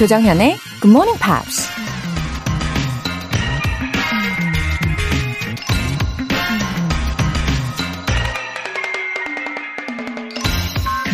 조정현의 0.00 0.56
Good 0.80 0.88
Morning 0.88 1.20
Pops. 1.20 1.68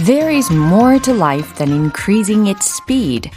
There 0.05 0.33
is 0.33 0.53
more 0.53 1.01
to 1.01 1.13
life 1.13 1.53
than 1.57 1.73
increasing 1.73 2.49
its 2.49 2.77
speed. 2.77 3.29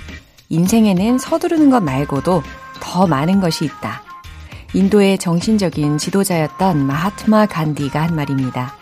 인생에는 0.50 1.18
서두르는 1.18 1.72
것 1.72 1.82
말고도 1.82 2.44
더 2.80 3.08
많은 3.08 3.40
것이 3.40 3.66
있다. 3.66 4.04
인도의 4.76 5.18
정신적인 5.18 5.98
지도자였던 5.98 6.86
마하트마 6.86 7.48
간디가 7.48 8.04
한 8.04 8.16
말입니다. 8.16 8.76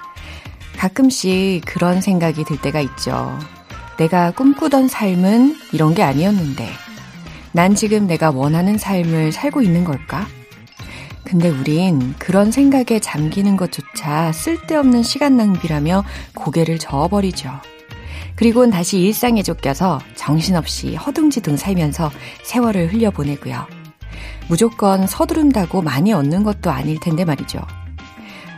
가끔씩 0.78 1.64
그런 1.66 2.02
생각이 2.02 2.44
들 2.44 2.60
때가 2.60 2.82
있죠. 2.82 3.40
내가 3.98 4.32
꿈꾸던 4.32 4.88
삶은 4.88 5.56
이런 5.74 5.94
게 5.94 6.04
아니었는데, 6.04 6.70
난 7.52 7.76
지금 7.76 8.08
내가 8.08 8.32
원하는 8.32 8.78
삶을 8.78 9.32
살고 9.32 9.62
있는 9.62 9.84
걸까? 9.84 10.28
근데 11.24 11.50
우린 11.50 12.14
그런 12.20 12.52
생각에 12.52 13.00
잠기는 13.00 13.58
것조차 13.58 14.32
쓸데없는 14.32 15.04
시간 15.04 15.36
낭비라며 15.36 16.06
고개를 16.36 16.80
저어버리죠. 16.80 17.50
그리고 18.36 18.70
다시 18.70 19.00
일상에 19.00 19.44
쫓겨서 19.44 20.00
정신없이 20.16 20.96
허둥지둥 20.96 21.58
살면서 21.58 22.12
세월을 22.44 22.94
흘려보내고요. 22.94 23.66
무조건 24.48 25.06
서두른다고 25.08 25.82
많이 25.82 26.14
얻는 26.14 26.44
것도 26.44 26.70
아닐 26.72 27.00
텐데 27.00 27.26
말이죠. 27.26 27.60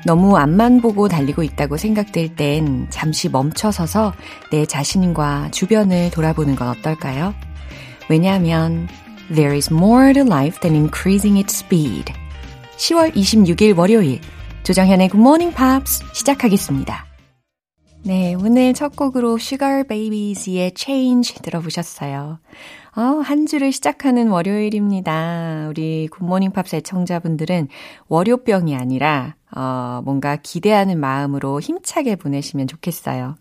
너무 0.06 0.38
앞만 0.38 0.82
보고 0.82 1.08
달리고 1.08 1.44
있다고 1.44 1.78
생각될 1.78 2.36
땐 2.36 2.88
잠시 2.90 3.30
멈춰서서 3.30 4.14
내 4.52 4.66
자신과 4.66 5.50
주변을 5.52 6.12
돌아보는 6.12 6.56
건 6.56 6.70
어떨까요? 6.70 7.34
왜냐하면 8.10 8.88
there 9.34 9.56
is 9.56 9.72
more 9.72 10.14
to 10.14 10.24
life 10.24 10.60
than 10.62 10.76
increasing 10.76 11.38
its 11.38 11.64
speed. 11.64 12.14
10월 12.78 13.14
26일 13.14 13.78
월요일 13.78 14.22
조정현의 14.64 15.10
Good 15.10 15.22
Morning 15.22 15.56
Pops 15.56 16.04
시작하겠습니다. 16.14 17.06
네, 18.04 18.34
오늘 18.34 18.74
첫 18.74 18.96
곡으로 18.96 19.36
Sugar 19.36 19.84
Babies의 19.86 20.72
Change 20.76 21.42
들어보셨어요. 21.42 22.40
어, 22.96 23.02
한 23.02 23.46
주를 23.46 23.72
시작하는 23.72 24.30
월요일입니다. 24.30 25.68
우리 25.70 26.08
굿모닝 26.10 26.52
팝스 26.52 26.78
애청자분들은 26.78 27.68
월요병이 28.08 28.76
아니라 28.76 29.36
어, 29.56 30.02
뭔가 30.04 30.36
기대하는 30.36 31.00
마음으로 31.00 31.60
힘차게 31.60 32.16
보내시면 32.16 32.68
좋겠어요. 32.68 33.36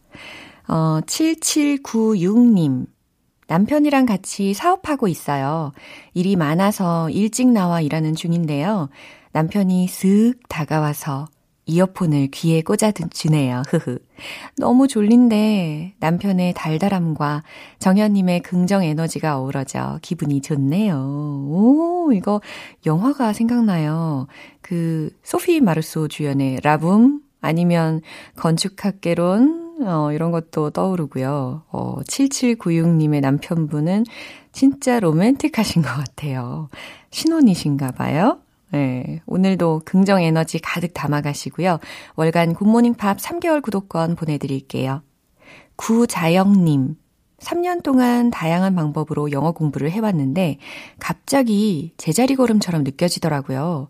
어, 0.68 1.00
7796님. 1.06 2.86
남편이랑 3.48 4.04
같이 4.04 4.52
사업하고 4.52 5.08
있어요. 5.08 5.72
일이 6.12 6.36
많아서 6.36 7.08
일찍 7.08 7.48
나와 7.48 7.80
일하는 7.80 8.14
중인데요. 8.14 8.90
남편이 9.32 9.86
쓱 9.86 10.38
다가와서 10.48 11.28
이어폰을 11.68 12.28
귀에 12.28 12.62
꽂아 12.62 12.92
주네요. 13.10 13.62
흐흐. 13.68 13.98
너무 14.56 14.88
졸린데 14.88 15.94
남편의 16.00 16.54
달달함과 16.54 17.44
정현님의 17.78 18.40
긍정 18.40 18.82
에너지가 18.82 19.38
어우러져 19.38 19.98
기분이 20.02 20.40
좋네요. 20.40 20.96
오, 20.96 22.10
이거 22.12 22.40
영화가 22.86 23.32
생각나요. 23.34 24.26
그 24.62 25.10
소피 25.22 25.60
마르소 25.60 26.08
주연의 26.08 26.60
라붐 26.62 27.20
아니면 27.40 28.00
건축학개론 28.36 29.68
어, 29.82 30.10
이런 30.12 30.32
것도 30.32 30.70
떠오르고요. 30.70 31.62
어, 31.70 32.00
7796님의 32.02 33.20
남편분은 33.20 34.04
진짜 34.52 34.98
로맨틱하신 34.98 35.82
것 35.82 35.88
같아요. 35.88 36.68
신혼이신가 37.10 37.92
봐요. 37.92 38.40
네, 38.70 39.20
오늘도 39.26 39.82
긍정 39.84 40.20
에너지 40.20 40.58
가득 40.58 40.92
담아가시고요. 40.94 41.78
월간 42.16 42.54
굿모닝 42.54 42.94
팝 42.94 43.18
3개월 43.18 43.62
구독권 43.62 44.14
보내드릴게요. 44.16 45.02
구자영님, 45.76 46.96
3년 47.38 47.82
동안 47.82 48.30
다양한 48.30 48.74
방법으로 48.74 49.30
영어 49.30 49.52
공부를 49.52 49.90
해왔는데 49.90 50.58
갑자기 50.98 51.92
제자리 51.96 52.34
걸음처럼 52.34 52.82
느껴지더라고요. 52.82 53.88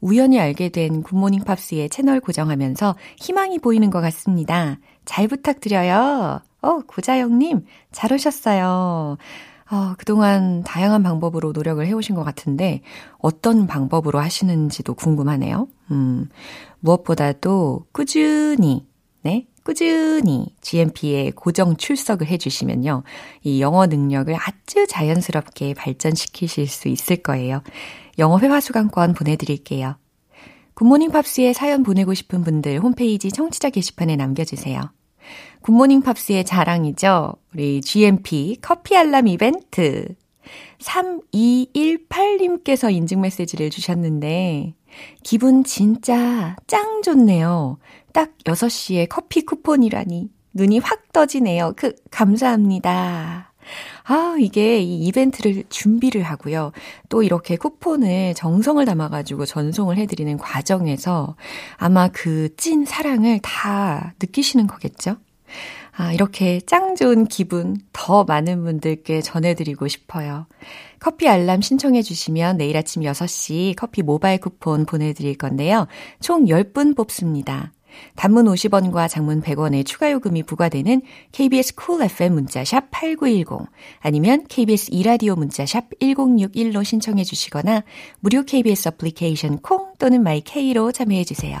우연히 0.00 0.40
알게 0.40 0.70
된 0.70 1.02
굿모닝 1.02 1.44
팝스의 1.44 1.90
채널 1.90 2.20
고정하면서 2.20 2.96
희망이 3.18 3.60
보이는 3.60 3.90
것 3.90 4.00
같습니다. 4.00 4.78
잘 5.04 5.28
부탁드려요. 5.28 6.40
어, 6.60 6.80
구자영님, 6.86 7.64
잘 7.92 8.12
오셨어요. 8.12 9.16
어, 9.70 9.94
그동안 9.98 10.62
다양한 10.62 11.02
방법으로 11.02 11.52
노력을 11.52 11.84
해오신 11.84 12.14
것 12.14 12.24
같은데, 12.24 12.80
어떤 13.18 13.66
방법으로 13.66 14.18
하시는지도 14.18 14.94
궁금하네요. 14.94 15.68
음, 15.90 16.28
무엇보다도 16.80 17.86
꾸준히, 17.92 18.86
네, 19.22 19.46
꾸준히 19.64 20.54
GMP에 20.62 21.32
고정 21.32 21.76
출석을 21.76 22.26
해주시면요. 22.26 23.02
이 23.42 23.60
영어 23.60 23.86
능력을 23.86 24.34
아주 24.34 24.86
자연스럽게 24.86 25.74
발전시키실 25.74 26.66
수 26.66 26.88
있을 26.88 27.16
거예요. 27.16 27.62
영어 28.18 28.38
회화 28.38 28.60
수강권 28.60 29.12
보내드릴게요. 29.12 29.96
굿모닝 30.72 31.10
팝스에 31.10 31.52
사연 31.52 31.82
보내고 31.82 32.14
싶은 32.14 32.42
분들 32.42 32.78
홈페이지 32.78 33.30
청취자 33.30 33.68
게시판에 33.68 34.16
남겨주세요. 34.16 34.90
굿모닝 35.62 36.02
팝스의 36.02 36.44
자랑이죠. 36.44 37.34
우리 37.54 37.80
GMP 37.80 38.58
커피 38.60 38.96
알람 38.96 39.28
이벤트. 39.28 40.08
3218님께서 40.80 42.92
인증 42.92 43.20
메시지를 43.20 43.70
주셨는데, 43.70 44.74
기분 45.22 45.64
진짜 45.64 46.56
짱 46.66 47.02
좋네요. 47.02 47.78
딱 48.12 48.30
6시에 48.44 49.06
커피 49.08 49.44
쿠폰이라니. 49.44 50.30
눈이 50.54 50.78
확 50.78 51.12
떠지네요. 51.12 51.74
그, 51.76 51.94
감사합니다. 52.10 53.52
아, 54.04 54.36
이게 54.40 54.80
이 54.80 55.04
이벤트를 55.06 55.64
준비를 55.68 56.22
하고요. 56.22 56.72
또 57.10 57.22
이렇게 57.22 57.56
쿠폰을 57.56 58.32
정성을 58.34 58.82
담아가지고 58.84 59.44
전송을 59.44 59.98
해드리는 59.98 60.38
과정에서 60.38 61.36
아마 61.76 62.08
그 62.08 62.48
찐 62.56 62.86
사랑을 62.86 63.40
다 63.42 64.14
느끼시는 64.20 64.66
거겠죠? 64.66 65.16
아, 65.98 66.12
이렇게 66.12 66.60
짱 66.60 66.94
좋은 66.94 67.26
기분 67.26 67.76
더 67.92 68.22
많은 68.22 68.62
분들께 68.62 69.20
전해드리고 69.20 69.88
싶어요. 69.88 70.46
커피 71.00 71.28
알람 71.28 71.60
신청해 71.60 72.02
주시면 72.02 72.56
내일 72.56 72.76
아침 72.76 73.02
6시 73.02 73.74
커피 73.76 74.02
모바일 74.02 74.38
쿠폰 74.38 74.86
보내드릴 74.86 75.36
건데요. 75.36 75.88
총 76.20 76.44
10분 76.44 76.96
뽑습니다. 76.96 77.72
단문 78.14 78.44
50원과 78.46 79.08
장문 79.08 79.42
100원의 79.42 79.84
추가 79.84 80.12
요금이 80.12 80.44
부과되는 80.44 81.02
KBS 81.32 81.74
Cool 81.74 82.04
FM 82.04 82.34
문자샵 82.34 82.92
8910 82.92 83.68
아니면 83.98 84.44
KBS 84.48 84.90
이라디오 84.92 85.34
문자샵 85.34 85.98
1061로 86.00 86.84
신청해 86.84 87.24
주시거나 87.24 87.82
무료 88.20 88.44
KBS 88.44 88.90
애플리케이션 88.90 89.58
콩 89.58 89.94
또는 89.98 90.22
마이케이로 90.22 90.92
참여해 90.92 91.24
주세요. 91.24 91.60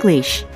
English 0.00 0.46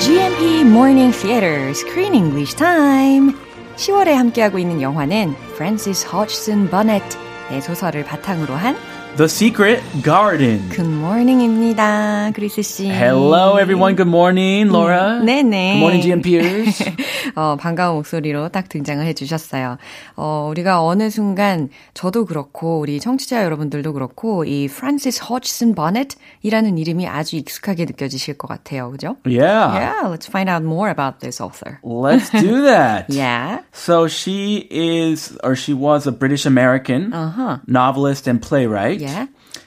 GMP 0.00 0.62
Morning 0.64 1.12
Theater 1.12 1.70
Screen 1.74 2.14
English 2.14 2.56
Time 2.56 3.34
10월에 3.76 4.12
함께하고 4.14 4.58
있는 4.58 4.80
영화는 4.80 5.34
프랜시스 5.56 6.06
호지슨 6.06 6.70
버넷의 6.70 7.60
소설을 7.60 8.04
바탕으로 8.04 8.54
한 8.54 8.76
The 9.17 9.27
Secret 9.27 9.81
Garden. 10.01 10.69
Good 10.69 10.87
morning입니다. 10.87 12.31
그리스 12.33 12.61
씨. 12.61 12.87
Hello 12.87 13.57
everyone. 13.59 13.95
Good 13.95 14.07
morning, 14.07 14.71
Laura. 14.71 15.19
네네. 15.21 15.73
Good 15.73 15.79
morning, 15.79 16.01
GM 16.01 16.21
Peers. 16.23 16.79
어, 17.34 17.56
반가운 17.58 17.96
목소리로 17.96 18.48
딱 18.50 18.68
등장을 18.68 19.04
해주셨어요. 19.06 19.78
어, 20.16 20.46
우리가 20.50 20.82
어느 20.82 21.10
순간 21.10 21.68
저도 21.94 22.24
그렇고 22.24 22.78
우리 22.80 23.00
청취자 23.00 23.44
여러분들도 23.44 23.92
그렇고 23.92 24.44
이 24.44 24.68
프란시스 24.68 25.22
호지슨 25.24 25.74
버넷이라는 25.74 26.78
이름이 26.78 27.06
아주 27.08 27.36
익숙하게 27.36 27.84
느껴지실 27.86 28.38
것 28.38 28.48
같아요. 28.48 28.90
그죠? 28.90 29.16
Yeah. 29.24 29.74
Yeah, 29.74 30.08
let's 30.08 30.26
find 30.28 30.48
out 30.50 30.62
more 30.64 30.90
about 30.90 31.20
this 31.20 31.40
author. 31.40 31.78
Let's 31.82 32.30
do 32.30 32.62
that. 32.64 33.06
Yeah. 33.08 33.60
So 33.72 34.06
she 34.08 34.66
is, 34.70 35.36
or 35.42 35.54
she 35.56 35.74
was 35.74 36.06
a 36.06 36.12
British 36.12 36.46
American 36.46 37.12
Uh-huh. 37.12 37.58
novelist 37.66 38.28
and 38.28 38.40
playwright. 38.40 39.00
Yeah. 39.00 39.26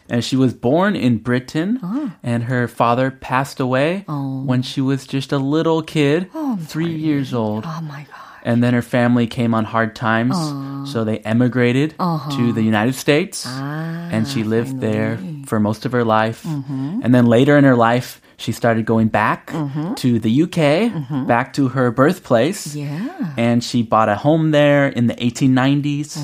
And 0.09 0.23
she 0.23 0.35
was 0.35 0.53
born 0.53 0.95
in 0.95 1.17
Britain, 1.17 1.79
ah. 1.83 2.15
and 2.23 2.45
her 2.45 2.67
father 2.67 3.11
passed 3.11 3.59
away 3.59 4.05
Oh. 4.07 4.43
when 4.43 4.61
she 4.61 4.81
was 4.81 5.05
just 5.05 5.31
a 5.31 5.37
little 5.37 5.81
kid, 5.81 6.29
oh 6.33 6.57
three 6.61 6.93
years 6.93 7.33
old. 7.33 7.65
Oh 7.67 7.81
my 7.81 8.05
god. 8.07 8.23
And 8.43 8.63
then 8.63 8.73
her 8.73 8.81
family 8.81 9.27
came 9.27 9.53
on 9.53 9.65
hard 9.65 9.95
times, 9.95 10.35
ah. 10.37 10.85
so 10.85 11.03
they 11.03 11.19
emigrated 11.19 11.95
uh-huh. 11.99 12.31
to 12.37 12.53
the 12.53 12.61
United 12.61 12.95
States, 12.95 13.43
ah, 13.45 14.09
and 14.11 14.27
she 14.27 14.43
lived 14.43 14.79
there 14.79 15.19
for 15.45 15.59
most 15.59 15.85
of 15.85 15.91
her 15.91 16.05
life. 16.05 16.43
Mm-hmm. 16.43 17.01
And 17.03 17.13
then 17.13 17.25
later 17.25 17.57
in 17.57 17.65
her 17.65 17.75
life, 17.75 18.21
she 18.37 18.51
started 18.51 18.85
going 18.85 19.07
back 19.09 19.47
mm-hmm. 19.51 19.95
to 19.95 20.19
the 20.19 20.43
UK, 20.43 20.93
mm-hmm. 20.93 21.25
back 21.25 21.53
to 21.53 21.69
her 21.69 21.91
birthplace. 21.91 22.75
Yeah. 22.75 23.33
And 23.35 23.63
she 23.63 23.81
bought 23.81 24.09
a 24.09 24.15
home 24.15 24.51
there 24.51 24.87
in 24.87 25.07
the 25.07 25.15
1890s 25.15 26.15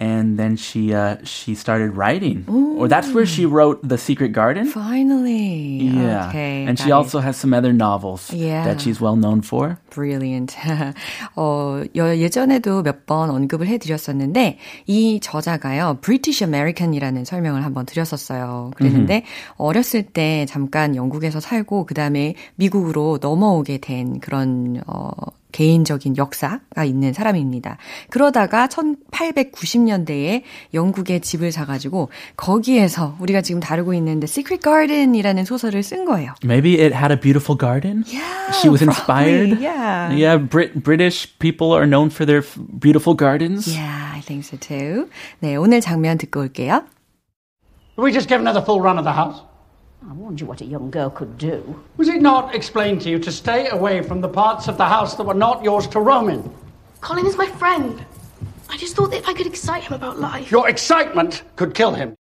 And 0.00 0.36
then 0.36 0.56
she 0.56 0.92
uh, 0.92 1.18
she 1.22 1.54
started 1.54 1.94
writing, 1.96 2.44
or 2.50 2.88
that's 2.88 3.14
where 3.14 3.24
she 3.24 3.46
wrote 3.46 3.78
*The 3.86 3.96
Secret 3.96 4.32
Garden*. 4.34 4.66
Finally. 4.66 5.86
Yeah, 5.86 6.28
Okay. 6.28 6.66
and 6.66 6.76
she 6.76 6.88
got 6.90 6.98
it. 6.98 7.06
also 7.06 7.20
has 7.20 7.36
some 7.36 7.54
other 7.54 7.72
novels 7.72 8.28
Yeah. 8.34 8.64
that 8.66 8.80
she's 8.82 9.00
well 9.00 9.14
known 9.14 9.40
for. 9.42 9.78
Brilliant. 9.94 10.56
어, 11.36 11.84
여- 11.96 12.18
예전에도 12.18 12.82
몇 12.82 13.06
번 13.06 13.30
언급을 13.30 13.68
해드렸었는데, 13.68 14.58
이 14.88 15.20
저자가요, 15.20 15.98
British 16.02 16.42
American이라는 16.42 17.24
설명을 17.24 17.64
한번 17.64 17.86
드렸었어요. 17.86 18.72
그랬는데, 18.74 19.22
어렸을 19.56 20.02
때 20.02 20.44
잠깐 20.48 20.96
영국에서 20.96 21.38
살고, 21.38 21.86
그 21.86 21.94
다음에 21.94 22.34
미국으로 22.56 23.18
넘어오게 23.22 23.78
된 23.78 24.18
그런, 24.18 24.82
어, 24.88 25.10
개인적인 25.51 26.17
역사가 26.17 26.83
있는 26.83 27.11
사람입니다. 27.13 27.77
그러다가 28.09 28.67
1890년대에 28.67 30.43
영국에 30.73 31.19
집을 31.19 31.51
사가지고 31.51 32.09
거기에서 32.37 33.15
우리가 33.19 33.41
지금 33.41 33.59
다루고 33.59 33.93
있는 33.93 34.19
The 34.19 34.25
Secret 34.29 34.61
Garden이라는 34.63 35.45
소설을 35.45 35.83
쓴 35.83 36.05
거예요. 36.05 36.33
Maybe 36.43 36.81
it 36.81 36.93
had 36.95 37.11
a 37.11 37.19
beautiful 37.19 37.57
garden. 37.57 38.03
Yeah, 38.07 38.51
she 38.53 38.69
was 38.69 38.83
probably, 38.83 39.49
inspired. 39.51 39.61
yeah. 39.61 40.13
yeah. 40.13 40.37
Brit- 40.37 40.83
British 40.83 41.27
people 41.39 41.73
are 41.73 41.85
known 41.87 42.09
for 42.09 42.25
their 42.25 42.39
f- 42.43 42.57
beautiful 42.79 43.15
gardens. 43.15 43.67
Yeah, 43.67 44.11
I 44.13 44.21
think 44.21 44.45
so 44.45 44.57
too. 44.57 45.09
네, 45.39 45.55
오늘 45.55 45.81
장면 45.81 46.17
듣고 46.17 46.41
올게요. 46.41 46.83
Have 47.97 48.05
we 48.05 48.11
just 48.13 48.29
given 48.29 48.45
her 48.47 48.53
the 48.53 48.63
full 48.63 48.79
run 48.81 48.97
of 48.97 49.03
the 49.03 49.13
house? 49.13 49.41
I 50.08 50.12
warned 50.12 50.40
you 50.40 50.46
what 50.46 50.60
a 50.60 50.66
young 50.66 50.90
girl 50.90 51.08
could 51.10 51.38
do. 51.38 51.82
Was 51.96 52.08
it 52.08 52.20
not 52.20 52.54
explained 52.54 53.00
to 53.02 53.10
you 53.10 53.18
to 53.20 53.32
stay 53.32 53.68
away 53.70 54.02
from 54.02 54.20
the 54.20 54.28
parts 54.28 54.68
of 54.68 54.76
the 54.76 54.84
house 54.84 55.14
that 55.16 55.24
were 55.24 55.32
not 55.34 55.64
yours 55.64 55.86
to 55.88 56.00
roam 56.00 56.28
in? 56.28 56.42
Colin 57.00 57.26
is 57.26 57.36
my 57.38 57.46
friend. 57.46 58.04
I 58.68 58.76
just 58.76 58.96
thought 58.96 59.10
that 59.12 59.18
if 59.18 59.28
I 59.28 59.32
could 59.32 59.46
excite 59.46 59.84
him 59.84 59.94
about 59.94 60.18
life. 60.20 60.50
Your 60.50 60.68
excitement 60.68 61.42
could 61.56 61.74
kill 61.74 61.92
him. 61.94 62.16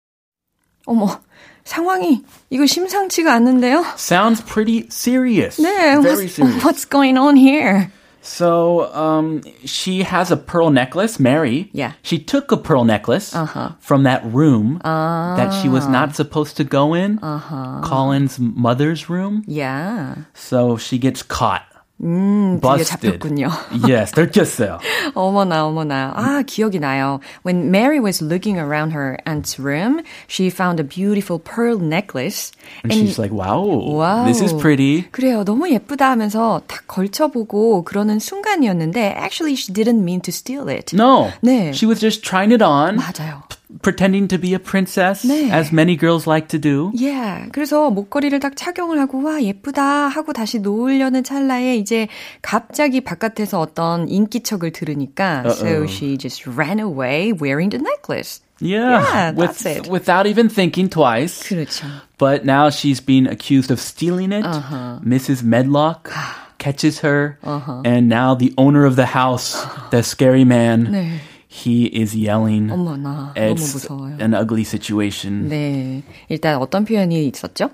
어머, 0.87 1.19
상황이 1.65 2.23
이거 2.49 2.65
심상치가 2.65 3.33
않는데요? 3.33 3.83
Sounds 3.97 4.41
pretty 4.43 4.87
serious. 4.89 5.57
네, 5.59 6.01
Very 6.01 6.25
what's, 6.27 6.35
serious. 6.35 6.63
what's 6.63 6.85
going 6.85 7.17
on 7.17 7.35
here? 7.35 7.91
So, 8.28 8.92
um, 8.94 9.42
she 9.64 10.02
has 10.02 10.30
a 10.30 10.36
pearl 10.36 10.70
necklace, 10.70 11.18
Mary. 11.18 11.70
Yeah. 11.72 11.92
She 12.02 12.18
took 12.18 12.52
a 12.52 12.56
pearl 12.56 12.84
necklace 12.84 13.34
Uh-huh. 13.34 13.70
from 13.80 14.02
that 14.04 14.22
room 14.24 14.80
that 14.84 15.50
she 15.62 15.68
was 15.68 15.86
not 15.88 16.14
supposed 16.14 16.56
to 16.58 16.64
go 16.64 16.94
in, 16.94 17.18
Uh-huh. 17.22 17.80
Colin's 17.82 18.38
mother's 18.38 19.08
room. 19.08 19.42
Yeah. 19.46 20.14
So 20.34 20.76
she 20.76 20.98
gets 20.98 21.22
caught 21.22 21.64
드디어 22.03 22.59
busted. 22.59 23.19
잡혔군요. 23.19 23.49
yes, 23.87 24.11
들켰어요. 24.11 24.79
어머나, 25.13 25.65
어머나. 25.65 26.13
아, 26.15 26.43
기억이 26.45 26.79
나요. 26.79 27.19
When 27.43 27.71
Mary 27.71 27.99
was 27.99 28.21
looking 28.21 28.59
around 28.59 28.91
her 28.91 29.17
aunt's 29.25 29.57
room, 29.57 30.01
she 30.27 30.49
found 30.49 30.79
a 30.79 30.83
beautiful 30.83 31.39
pearl 31.39 31.79
necklace. 31.79 32.51
And 32.83 32.93
she's 32.93 33.17
like, 33.17 33.31
wow, 33.31 33.63
wow. 33.63 34.25
this 34.25 34.41
is 34.41 34.53
pretty. 34.53 35.03
그래요. 35.11 35.43
너무 35.45 35.69
예쁘다 35.69 36.11
하면서 36.11 36.61
딱 36.67 36.85
걸쳐보고 36.87 37.83
그러는 37.85 38.19
순간이었는데 38.19 39.15
actually 39.15 39.55
she 39.55 39.71
didn't 39.71 40.03
mean 40.03 40.19
to 40.21 40.31
steal 40.31 40.67
it. 40.67 40.93
No. 40.93 41.31
네. 41.41 41.71
She 41.73 41.85
was 41.85 42.01
just 42.01 42.23
trying 42.23 42.51
it 42.51 42.61
on, 42.61 42.97
맞아요. 42.97 43.43
pretending 43.81 44.27
to 44.27 44.37
be 44.37 44.53
a 44.53 44.59
princess, 44.59 45.23
네. 45.25 45.49
as 45.51 45.71
many 45.73 45.95
girls 45.97 46.27
like 46.27 46.47
to 46.49 46.59
do. 46.59 46.91
Yeah. 46.93 47.49
그래서 47.51 47.89
목걸이를 47.89 48.39
딱 48.39 48.55
착용을 48.55 48.99
하고 48.99 49.23
와 49.23 49.41
예쁘다 49.41 50.07
하고 50.07 50.33
다시 50.33 50.59
놓으려는 50.59 51.23
찰나에 51.23 51.75
이제 51.77 52.07
갑자기 52.41 53.01
바깥에서 53.01 53.59
어떤 53.59 54.07
인기척을 54.07 54.71
들으니까 54.71 55.49
so 55.51 55.85
she 55.87 56.17
just 56.17 56.47
ran 56.47 56.79
away 56.79 57.31
wearing 57.33 57.69
the 57.69 57.81
necklace. 57.81 58.41
Yeah, 58.61 59.01
Yeah, 59.01 59.31
with, 59.31 59.57
that's 59.59 59.65
it. 59.65 59.87
without 59.89 60.25
even 60.27 60.47
thinking 60.47 60.87
twice. 60.87 61.43
그렇죠. 61.43 61.85
But 62.17 62.45
now 62.45 62.69
she's 62.69 63.01
being 63.01 63.27
accused 63.27 63.71
of 63.71 63.79
stealing 63.81 64.31
it. 64.31 64.45
Uh-huh. 64.45 64.99
Mrs. 65.03 65.43
Medlock 65.43 66.09
catches 66.59 66.99
her, 67.01 67.37
and 67.43 68.07
now 68.07 68.35
the 68.35 68.53
owner 68.57 68.85
of 68.85 68.95
the 68.95 69.07
house, 69.07 69.57
the 69.91 70.01
scary 70.01 70.45
man, 70.45 70.87
네. 70.93 71.19
He 71.66 71.90
is 71.94 72.16
yelling. 72.16 72.70
어머나 72.72 73.32
너무 73.34 73.54
It's 73.54 73.72
무서워요. 73.74 74.16
an 74.20 74.34
ugly 74.34 74.62
situation. 74.62 75.48
네. 75.48 76.02
일단 76.28 76.56
어떤 76.56 76.84
표현이 76.84 77.26
있었죠? 77.28 77.70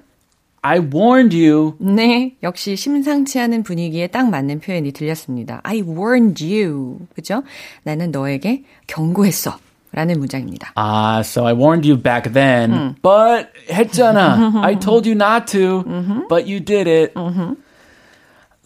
I 0.63 0.79
warned 0.79 1.37
you. 1.37 1.75
네, 1.79 2.37
역시 2.43 2.75
심상치 2.75 3.39
않은 3.39 3.65
분위기에 3.65 4.07
딱 4.07 4.31
맞는 4.31 4.61
표현이 4.61 4.93
들렸습니다. 4.93 5.61
I 5.63 5.83
warned 5.83 6.43
you. 6.43 7.01
그죠? 7.15 7.43
나는 7.83 8.11
너에게 8.11 8.65
경고했어. 8.87 9.59
라는 9.93 10.19
문장입니다. 10.19 10.73
Ah, 10.77 11.21
so 11.21 11.47
I 11.47 11.53
warned 11.55 11.87
you 11.89 11.97
back 11.97 12.33
then, 12.33 12.97
but 13.01 13.47
했잖아. 13.71 14.51
I 14.65 14.75
told 14.77 15.07
you 15.09 15.15
not 15.15 15.47
to, 15.53 15.85
but 16.29 16.49
you 16.51 16.59
did 16.59 16.89
it. 16.89 17.13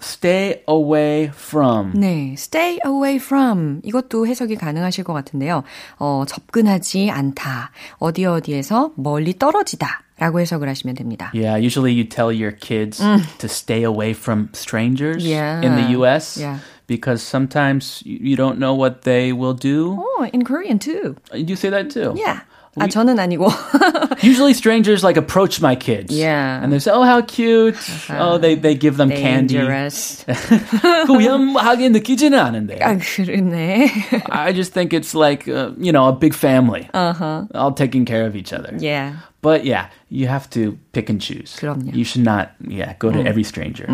Stay 0.02 0.62
away 0.68 1.32
from. 1.34 1.94
네, 1.94 2.34
stay 2.34 2.78
away 2.86 3.16
from. 3.16 3.80
이것도 3.86 4.28
해석이 4.28 4.56
가능하실 4.58 5.06
것 5.06 5.14
같은데요. 5.14 5.64
어, 5.98 6.26
접근하지 6.28 7.10
않다. 7.10 7.72
어디 8.00 8.26
어디에서 8.26 8.92
멀리 8.98 9.38
떨어지다. 9.38 10.02
라고 10.20 10.40
해석을 10.42 10.68
하시면 10.70 10.96
됩니다. 10.96 11.32
Yeah, 11.34 11.58
usually 11.58 11.92
you 11.94 12.04
tell 12.08 12.30
your 12.32 12.52
kids 12.56 13.00
to 13.00 13.48
stay 13.50 13.84
away 13.84 14.12
from 14.12 14.50
strangers 14.54 15.26
Yeah. 15.26 15.60
in 15.66 15.76
the 15.76 15.98
US 15.98 16.38
Yeah. 16.40 16.60
because 16.88 17.24
sometimes 17.24 18.04
you 18.06 18.20
you 18.22 18.36
don't 18.38 18.60
know 18.60 18.76
what 18.76 19.02
they 19.04 19.32
will 19.34 19.56
do. 19.58 19.98
Oh, 20.00 20.28
in 20.32 20.44
Korean 20.44 20.78
too. 20.80 21.16
You 21.34 21.56
say 21.56 21.70
that 21.72 21.90
too? 21.90 22.14
Yeah. 22.16 22.42
아, 22.78 22.88
저는 22.88 23.20
아니고. 23.20 23.52
Usually 24.24 24.54
strangers 24.54 25.04
like 25.04 25.16
approach 25.16 25.62
my 25.62 25.76
kids. 25.76 26.12
Yeah. 26.12 26.60
And 26.60 26.74
they 26.74 26.80
say, 26.80 26.92
oh, 26.92 27.04
how 27.04 27.22
cute. 27.22 27.78
Oh, 28.10 28.40
they, 28.40 28.56
they 28.56 28.74
give 28.74 28.98
them 28.98 29.10
candy. 29.10 29.58
Dangerous. 29.58 30.26
그 30.26 31.20
위험하게 31.20 31.90
느끼지는 31.90 32.40
않은데. 32.40 32.80
아, 32.82 32.98
그러네. 32.98 33.92
I 34.32 34.54
just 34.54 34.74
think 34.74 34.92
it's 34.92 35.14
like, 35.14 35.48
uh, 35.48 35.70
you 35.78 35.92
know, 35.92 36.08
a 36.08 36.14
big 36.14 36.34
family. 36.34 36.90
Uh-huh. 36.96 37.46
All 37.54 37.74
taking 37.74 38.06
care 38.06 38.26
of 38.26 38.36
each 38.36 38.52
other. 38.52 38.74
yeah. 38.80 39.18
But 39.44 39.66
yeah, 39.66 39.90
you 40.10 40.28
have 40.28 40.50
to 40.52 40.78
pick 40.94 41.10
and 41.10 41.22
choose. 41.22 41.58
그럼요. 41.60 41.94
You 41.94 42.06
should 42.06 42.24
not, 42.24 42.54
yeah, 42.66 42.96
go 42.98 43.12
to 43.12 43.20
every 43.24 43.44
stranger. 43.44 43.86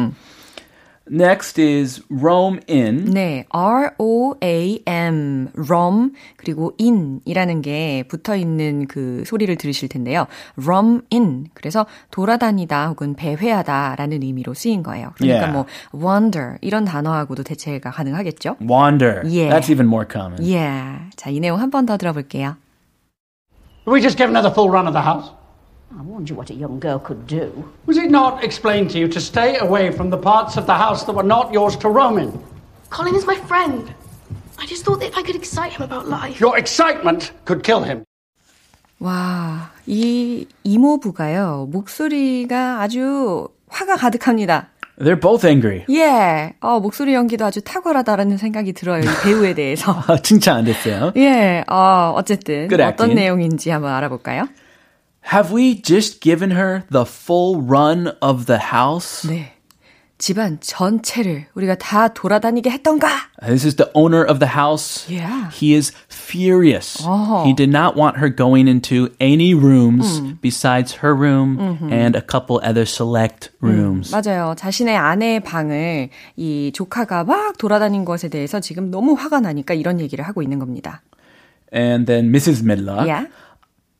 Next 1.10 1.60
is 1.60 2.02
roam 2.08 2.60
in. 2.66 3.04
네, 3.12 3.44
R-O-A-M, 3.50 5.48
rom, 5.54 6.12
그리고 6.36 6.72
in이라는 6.80 7.60
게 7.60 8.04
붙어 8.08 8.34
있는 8.36 8.86
그 8.86 9.22
소리를 9.26 9.54
들으실 9.56 9.90
텐데요. 9.90 10.26
rom 10.58 11.02
in. 11.12 11.48
그래서 11.52 11.84
돌아다니다 12.10 12.88
혹은 12.88 13.14
배회하다 13.14 13.96
라는 13.98 14.22
의미로 14.22 14.54
쓰인 14.54 14.82
거예요. 14.82 15.10
그러니까 15.16 15.34
Yeah. 15.44 15.52
뭐 15.52 15.66
wander 15.94 16.56
이런 16.62 16.86
단어하고도 16.86 17.42
대체가 17.42 17.90
가능하겠죠? 17.90 18.56
Wander. 18.62 19.22
Yeah. 19.26 19.50
That's 19.50 19.70
even 19.70 19.86
more 19.86 20.06
common. 20.10 20.40
Yeah. 20.42 21.10
자, 21.16 21.28
이 21.28 21.38
내용 21.38 21.60
한 21.60 21.70
번 21.70 21.84
더 21.84 21.98
들어볼게요. 21.98 22.56
We 23.86 24.00
just 24.00 24.16
given 24.16 24.34
her 24.34 24.42
the 24.42 24.50
full 24.54 24.70
run 24.70 24.86
of 24.88 24.94
the 24.94 25.04
house? 25.04 25.30
I 25.96 26.02
warned 26.02 26.28
you 26.28 26.34
what 26.36 26.50
a 26.50 26.54
young 26.54 26.80
girl 26.80 26.98
could 26.98 27.26
do. 27.26 27.52
Was 27.86 27.96
it 27.98 28.10
not 28.10 28.42
explained 28.42 28.90
to 28.90 28.98
you 28.98 29.06
to 29.08 29.20
stay 29.20 29.58
away 29.58 29.90
from 29.92 30.10
the 30.10 30.16
parts 30.18 30.56
of 30.56 30.66
the 30.66 30.74
house 30.74 31.04
that 31.04 31.14
were 31.14 31.22
not 31.26 31.52
yours 31.52 31.76
to 31.78 31.88
roam 31.88 32.18
in? 32.18 32.32
Colin 32.90 33.14
is 33.14 33.26
my 33.26 33.36
friend. 33.46 33.92
I 34.58 34.66
just 34.66 34.84
thought 34.84 35.00
that 35.00 35.08
if 35.08 35.16
I 35.16 35.22
could 35.22 35.36
excite 35.36 35.72
him 35.72 35.82
about 35.82 36.08
life. 36.08 36.40
Your 36.40 36.58
excitement 36.58 37.32
could 37.44 37.62
kill 37.62 37.82
him. 37.84 38.04
와, 39.00 39.70
이 39.86 40.46
이모부가요, 40.62 41.68
목소리가 41.70 42.80
아주 42.80 43.48
화가 43.68 43.96
가득합니다. 43.96 44.68
They're 44.98 45.20
both 45.20 45.44
angry. 45.46 45.84
예. 45.90 46.54
어, 46.60 46.78
목소리 46.78 47.14
연기도 47.14 47.44
아주 47.44 47.60
탁월하다라는 47.62 48.36
생각이 48.38 48.72
들어요. 48.72 49.00
이 49.02 49.06
배우에 49.24 49.52
대해서. 49.54 49.92
칭찬 50.22 50.58
안 50.58 50.64
됐어요. 50.64 51.12
예. 51.16 51.64
어, 51.68 52.12
어쨌든 52.16 52.68
Good 52.68 52.74
어떤 52.82 52.86
acting. 53.10 53.14
내용인지 53.14 53.70
한번 53.70 53.92
알아볼까요? 53.92 54.46
Have 55.33 55.51
we 55.51 55.75
just 55.75 56.21
given 56.21 56.51
her 56.51 56.83
the 56.89 57.05
full 57.05 57.61
run 57.61 58.13
of 58.21 58.45
the 58.45 58.59
house? 58.73 59.27
네. 59.27 59.53
집안 60.19 60.59
전체를 60.59 61.45
우리가 61.53 61.75
다 61.75 62.09
돌아다니게 62.09 62.69
했던가? 62.69 63.07
This 63.41 63.65
is 63.65 63.75
the 63.77 63.89
owner 63.93 64.25
of 64.25 64.39
the 64.39 64.51
house. 64.53 65.07
Yeah. 65.09 65.49
He 65.49 65.73
is 65.73 65.93
furious. 66.09 67.01
Oh. 67.07 67.45
He 67.45 67.53
did 67.53 67.69
not 67.69 67.95
want 67.95 68.17
her 68.17 68.27
going 68.27 68.67
into 68.67 69.15
any 69.21 69.53
rooms 69.53 70.19
besides 70.41 70.99
her 70.99 71.15
room 71.15 71.79
and 71.89 72.17
a 72.17 72.21
couple 72.21 72.59
other 72.61 72.83
select 72.85 73.49
rooms. 73.61 74.11
맞아요. 74.11 74.55
자신의 74.57 74.97
아내의 74.97 75.39
방을 75.39 76.09
이 76.35 76.71
조카가 76.73 77.23
막 77.23 77.57
돌아다닌 77.57 78.03
것에 78.03 78.27
대해서 78.27 78.59
지금 78.59 78.91
너무 78.91 79.13
화가 79.13 79.39
나니까 79.39 79.73
이런 79.73 80.01
얘기를 80.01 80.25
하고 80.27 80.41
있는 80.41 80.59
겁니다. 80.59 81.01
And 81.73 82.05
then 82.07 82.29
Mrs. 82.29 82.61
Midla. 82.63 83.05
Yeah. 83.05 83.27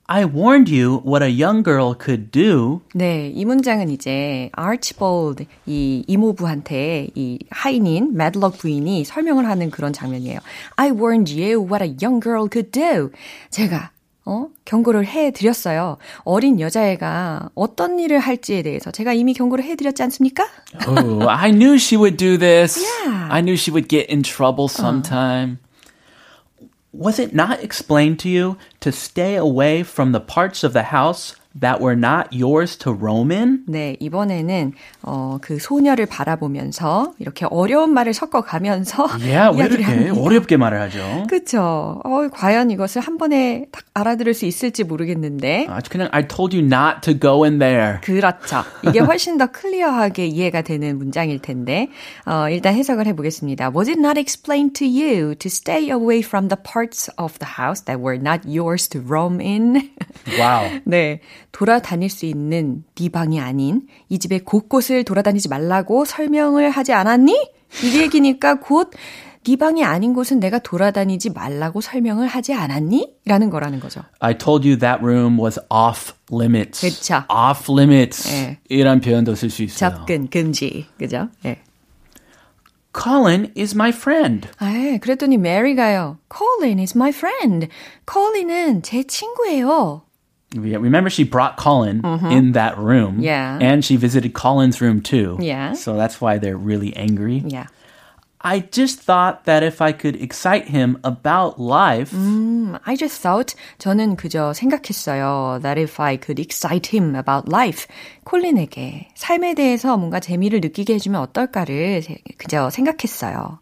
I 0.07 0.27
warned 0.27 0.69
you 0.69 1.01
what 1.03 1.25
a 1.25 1.31
young 1.31 1.63
girl 1.63 1.95
could 1.99 2.31
do. 2.31 2.83
네, 2.95 3.31
이 3.35 3.45
문장은 3.47 3.89
이제 3.89 4.51
Archibald 4.59 5.47
이 5.67 6.05
이모부한테 6.07 7.09
이 7.15 7.39
하인인 7.51 8.15
매들럭 8.15 8.59
부인이 8.59 9.05
설명을 9.05 9.47
하는 9.49 9.71
그런 9.71 9.95
장면이에요. 9.95 10.41
I 10.77 10.91
warned 10.91 11.33
you 11.33 11.63
what 11.65 11.83
a 11.83 11.97
young 12.03 12.23
girl 12.23 12.49
could 12.53 12.71
do. 12.71 13.11
제가 13.49 13.93
어? 14.27 14.49
경고를 14.65 15.07
해 15.07 15.31
드렸어요. 15.31 15.99
어린 16.25 16.61
여자애가 16.61 17.51
어떤 17.55 17.99
일을 17.99 18.19
할지에 18.19 18.63
대해서 18.63 18.91
제가 18.91 19.13
이미 19.13 19.35
경고를 19.35 19.65
해 19.65 19.77
드렸지 19.77 20.03
않습니까? 20.03 20.47
Oh, 20.87 21.29
I 21.29 21.51
knew 21.51 21.75
she 21.75 21.99
would 21.99 22.17
do 22.17 22.39
this. 22.39 22.79
Yeah. 22.79 23.29
I 23.31 23.41
knew 23.41 23.55
she 23.55 23.73
would 23.73 23.89
get 23.89 24.11
in 24.11 24.23
trouble 24.23 24.67
sometime. 24.69 25.59
Was 26.95 27.19
it 27.19 27.35
not 27.35 27.61
explained 27.61 28.21
to 28.21 28.29
you 28.29 28.57
to 28.79 28.93
stay 28.93 29.35
away 29.35 29.83
from 29.83 30.13
the 30.13 30.21
parts 30.21 30.63
of 30.63 30.73
the 30.73 30.85
house 30.85 31.35
that 31.61 31.81
were 31.81 31.97
not 31.97 32.29
yours 32.33 32.77
to 32.79 32.93
roam 32.93 33.31
in? 33.31 33.65
네, 33.67 33.97
이번에는 34.01 34.73
어, 35.03 35.39
그 35.41 35.59
소녀를 35.59 36.07
바라보면서 36.07 37.15
이렇게 37.19 37.47
어려운 37.47 37.93
말을 37.95 38.13
섞어가면서 38.15 39.09
Yeah, 39.21 39.57
왜 39.57 39.67
이렇게 39.67 39.83
합니다. 39.85 40.21
어렵게 40.21 40.57
말을 40.57 40.81
하죠? 40.83 41.27
그쵸. 41.29 42.01
어, 42.05 42.29
과연 42.33 42.71
이것을 42.71 43.01
한 43.03 43.19
번에 43.19 43.67
딱 43.71 43.85
알아들을 43.95 44.35
수 44.35 44.47
있을지 44.47 44.85
모르겠는데. 44.85 45.67
아, 45.69 45.81
그냥 45.89 46.09
I 46.13 46.27
told 46.27 46.57
you 46.57 46.67
not 46.67 47.01
to 47.03 47.19
go 47.19 47.45
in 47.45 47.59
there. 47.59 48.01
그렇죠. 48.03 48.63
이게 48.87 48.99
훨씬 48.99 49.39
더 49.39 49.47
클리어하게 49.47 50.27
이해가 50.27 50.63
되는 50.63 50.99
문장일 50.99 51.41
텐데, 51.41 51.89
어, 52.27 52.49
일단 52.51 52.75
해석을 52.75 53.07
해보겠습니다. 53.07 53.71
Was 53.75 53.89
it 53.89 54.01
not 54.01 54.19
explained 54.19 54.75
to 54.79 54.87
you 54.87 55.35
to 55.37 55.49
stay 55.49 55.91
away 55.91 56.21
from 56.21 56.49
the 56.49 56.61
parts 56.61 57.11
of 57.17 57.39
the 57.39 57.55
house 57.59 57.85
that 57.85 58.03
were 58.03 58.19
not 58.21 58.43
yours 58.47 58.89
to 58.89 59.01
roam 59.01 59.41
in? 59.41 59.91
Wow. 60.39 60.81
네. 60.85 61.21
돌아다닐 61.55 62.11
수 62.11 62.27
있는 62.27 62.83
네 62.97 63.09
방이 63.09 63.41
아닌 63.41 63.87
이 64.09 64.19
집의 64.19 64.41
곳곳을 64.41 65.05
돌아다니지 65.05 65.49
말라고 65.49 66.05
설명을 66.05 66.69
하지 66.69 66.93
않았니? 66.93 67.33
이 67.85 67.99
얘기니까 68.01 68.61
곧 68.61 68.91
네 69.47 69.57
방이 69.57 69.85
아닌 69.85 70.15
곳은 70.15 70.41
내가 70.41 70.59
돌아다니지 70.59 71.31
말라고 71.31 71.83
설명을 71.83 72.27
하지 72.27 72.55
않았니? 72.55 73.17
라는 73.27 73.51
거라는 73.51 73.79
거죠. 73.79 74.01
I 74.21 74.39
told 74.39 74.67
you 74.67 74.79
that 74.79 75.05
room 75.05 75.39
was 75.39 75.61
off 75.69 76.15
limits. 76.33 76.81
그쵸. 76.81 77.25
Off 77.29 77.71
limits. 77.71 78.27
예. 78.33 78.59
이란 78.71 79.01
표현도 79.03 79.35
쓸 79.35 79.51
수 79.51 79.63
있어요. 79.63 79.91
접근 79.91 80.29
금지. 80.29 80.87
그죠? 80.99 81.29
예. 81.45 81.59
Colin 82.99 83.53
is 83.59 83.75
my 83.75 83.91
friend. 83.91 84.49
아, 84.59 84.73
예. 84.73 84.99
그랬더니 84.99 85.37
메리가요. 85.37 86.17
Colin 86.35 86.79
is 86.79 86.97
my 86.97 87.11
friend. 87.11 87.69
Colin은 88.11 88.83
제 88.83 89.03
친구예요. 89.03 90.05
Yeah, 90.54 90.78
Remember, 90.82 91.12
she 91.12 91.24
brought 91.24 91.58
Colin 91.58 92.02
in 92.32 92.54
that 92.54 92.78
room. 92.80 93.22
Mm-hmm. 93.22 93.24
Yeah. 93.24 93.60
And 93.62 93.86
she 93.86 93.98
visited 93.98 94.34
Colin's 94.34 94.82
room 94.82 95.00
too. 95.02 95.38
Yeah. 95.40 95.74
So 95.74 95.94
that's 95.96 96.20
why 96.20 96.40
they're 96.40 96.58
really 96.58 96.96
angry. 96.98 97.44
Yeah. 97.46 97.68
I 98.42 98.62
just 98.72 99.02
thought 99.02 99.44
that 99.46 99.64
if 99.64 99.82
I 99.82 99.92
could 99.92 100.16
excite 100.16 100.66
him 100.70 100.98
about 101.04 101.60
life, 101.60 102.12
음, 102.16 102.80
I 102.86 102.96
just 102.96 103.22
thought 103.22 103.54
저는 103.80 104.16
그저 104.16 104.54
생각했어요. 104.56 105.62
That 105.62 105.78
if 105.78 106.00
I 106.00 106.16
could 106.18 106.40
excite 106.40 106.88
him 106.96 107.16
about 107.16 107.50
life, 107.52 107.86
콜린에게 108.24 109.10
삶에 109.16 109.56
대해서 109.56 109.98
뭔가 109.98 110.20
재미를 110.22 110.62
느끼게 110.62 110.94
해주면 110.96 111.20
어떨까를 111.22 112.02
세- 112.02 112.18
그저 112.38 112.70
생각했어요. 112.70 113.60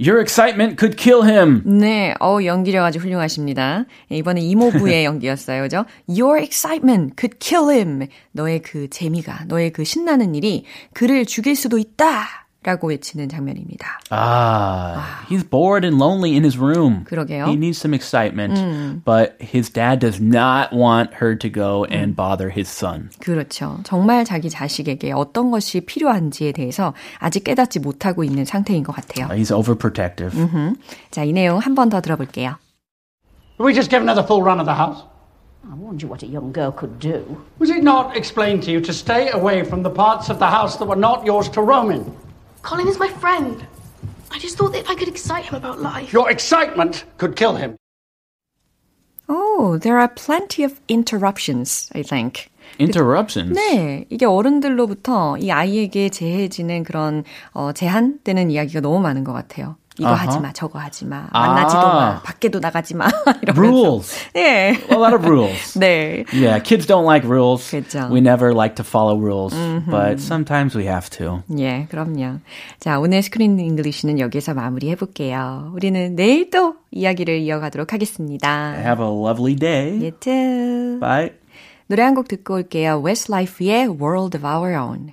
Your 0.00 0.20
excitement 0.20 0.78
could 0.78 0.96
kill 0.96 1.22
him. 1.22 1.62
네, 1.66 2.14
어 2.20 2.38
연기력 2.42 2.84
아주 2.84 2.98
훌륭하십니다. 2.98 3.84
예, 4.10 4.16
이번에 4.16 4.40
이모부의 4.40 5.04
연기였어요, 5.04 5.62
그죠? 5.62 5.84
Your 6.08 6.42
excitement 6.42 7.14
could 7.18 7.38
kill 7.38 7.70
him. 7.70 8.08
너의 8.32 8.62
그 8.62 8.88
재미가, 8.88 9.44
너의 9.46 9.70
그 9.70 9.84
신나는 9.84 10.34
일이 10.34 10.64
그를 10.94 11.26
죽일 11.26 11.54
수도 11.54 11.76
있다. 11.78 12.48
라고 12.62 12.88
외치는 12.88 13.30
장면입니다. 13.30 14.00
Ah, 14.10 15.24
he's 15.30 15.42
bored 15.42 15.82
and 15.86 15.96
lonely 15.98 16.32
in 16.34 16.44
his 16.44 16.58
room. 16.58 17.04
그러게요. 17.04 17.46
He 17.46 17.54
needs 17.54 17.78
some 17.78 17.94
excitement. 17.94 19.02
But 19.04 19.36
his 19.40 19.72
dad 19.72 19.98
does 19.98 20.20
not 20.20 20.70
want 20.70 21.14
her 21.22 21.34
to 21.38 21.48
go 21.50 21.86
and 21.90 22.14
bother 22.14 22.50
his 22.50 22.68
son. 22.68 23.08
그렇죠. 23.20 23.78
정말 23.84 24.26
자기 24.26 24.50
자식에게 24.50 25.12
어떤 25.12 25.50
것이 25.50 25.80
필요한지에 25.80 26.52
대해서 26.52 26.92
아직 27.18 27.44
깨닫지 27.44 27.78
못하고 27.80 28.24
있는 28.24 28.44
상태인 28.44 28.82
것 28.84 28.94
같아요. 28.94 29.28
He's 29.28 29.50
overprotective. 29.50 30.32
자, 31.10 31.24
이 31.24 31.32
내용 31.32 31.58
한 31.58 31.74
번 31.74 31.88
더 31.88 32.02
들어볼게요. 32.02 32.56
We 33.58 33.72
just 33.72 33.88
given 33.90 34.06
her 34.08 34.14
the 34.14 34.24
full 34.26 34.42
run 34.42 34.60
of 34.60 34.66
the 34.66 34.76
house? 34.76 35.02
I 35.64 35.74
warned 35.76 36.02
you 36.02 36.08
what 36.08 36.22
a 36.22 36.28
young 36.28 36.52
girl 36.52 36.72
could 36.72 36.98
do. 36.98 37.24
Was 37.58 37.70
it 37.70 37.82
not 37.82 38.16
explained 38.16 38.62
to 38.64 38.70
you 38.70 38.80
to 38.80 38.92
stay 38.92 39.30
away 39.32 39.64
from 39.64 39.82
the 39.82 39.90
parts 39.92 40.28
of 40.30 40.38
the 40.38 40.48
house 40.48 40.76
that 40.78 40.86
were 40.88 40.96
not 40.98 41.24
yours 41.24 41.48
to 41.52 41.62
roam 41.62 41.90
in? 41.90 42.04
Colin 42.61 42.87
is 42.87 42.97
my 42.99 43.09
friend. 43.09 43.65
I 44.31 44.39
just 44.39 44.57
thought 44.57 44.73
that 44.73 44.81
if 44.81 44.89
I 44.89 44.95
could 44.95 45.07
excite 45.07 45.45
him 45.45 45.55
about 45.55 45.79
life. 45.79 46.11
Your 46.11 46.29
excitement 46.29 47.05
could 47.17 47.35
kill 47.35 47.55
him. 47.55 47.77
Oh, 49.27 49.77
there 49.77 49.97
are 49.99 50.07
plenty 50.07 50.63
of 50.63 50.79
interruptions, 50.87 51.89
I 51.95 52.03
think. 52.03 52.49
Interruptions. 52.79 53.57
네, 53.57 54.05
이게 54.09 54.25
어른들로부터 54.25 55.37
이 55.37 55.51
아이에게 55.51 56.09
제해지는 56.09 56.83
그런 56.83 57.23
어, 57.53 57.71
제한되는 57.71 58.51
이야기가 58.51 58.81
너무 58.81 58.99
많은 58.99 59.23
것 59.23 59.33
같아요. 59.33 59.77
이거 60.00 60.08
아하. 60.08 60.26
하지 60.26 60.40
마, 60.40 60.52
저거 60.52 60.78
하지 60.78 61.04
마, 61.04 61.28
만나지도 61.32 61.78
아. 61.80 61.94
마, 61.94 62.22
밖에도 62.22 62.58
나가지 62.58 62.96
마. 62.96 63.08
이러면서. 63.42 63.60
Rules. 63.60 64.16
예. 64.36 64.40
A 64.90 64.96
lot 64.96 65.14
of 65.14 65.24
rules. 65.26 65.78
네. 65.78 66.24
Yeah, 66.32 66.58
kids 66.62 66.86
don't 66.86 67.04
like 67.04 67.28
rules. 67.28 67.70
그죠. 67.70 68.08
We 68.10 68.20
never 68.20 68.52
like 68.54 68.74
to 68.76 68.84
follow 68.84 69.18
rules, 69.20 69.54
but 69.90 70.20
sometimes 70.20 70.76
we 70.76 70.86
have 70.86 71.10
to. 71.18 71.42
예, 71.58 71.86
그럼요. 71.90 72.40
자, 72.80 72.98
오늘 72.98 73.22
Screen 73.22 73.58
English는 73.60 74.18
여기서 74.18 74.54
마무리해 74.54 74.96
볼게요. 74.96 75.70
우리는 75.74 76.16
내일 76.16 76.50
또 76.50 76.74
이야기를 76.90 77.38
이어가도록 77.40 77.92
하겠습니다. 77.92 78.74
Have 78.76 79.04
a 79.04 79.10
lovely 79.10 79.54
day. 79.56 79.98
You 80.00 80.10
too. 80.18 80.98
Bye. 81.00 81.32
노래 81.88 82.02
한 82.04 82.14
곡 82.14 82.28
듣고 82.28 82.54
올게요. 82.54 83.02
Westlife의 83.04 83.88
World 84.00 84.36
of 84.38 84.46
Our 84.46 84.74
Own. 84.78 85.12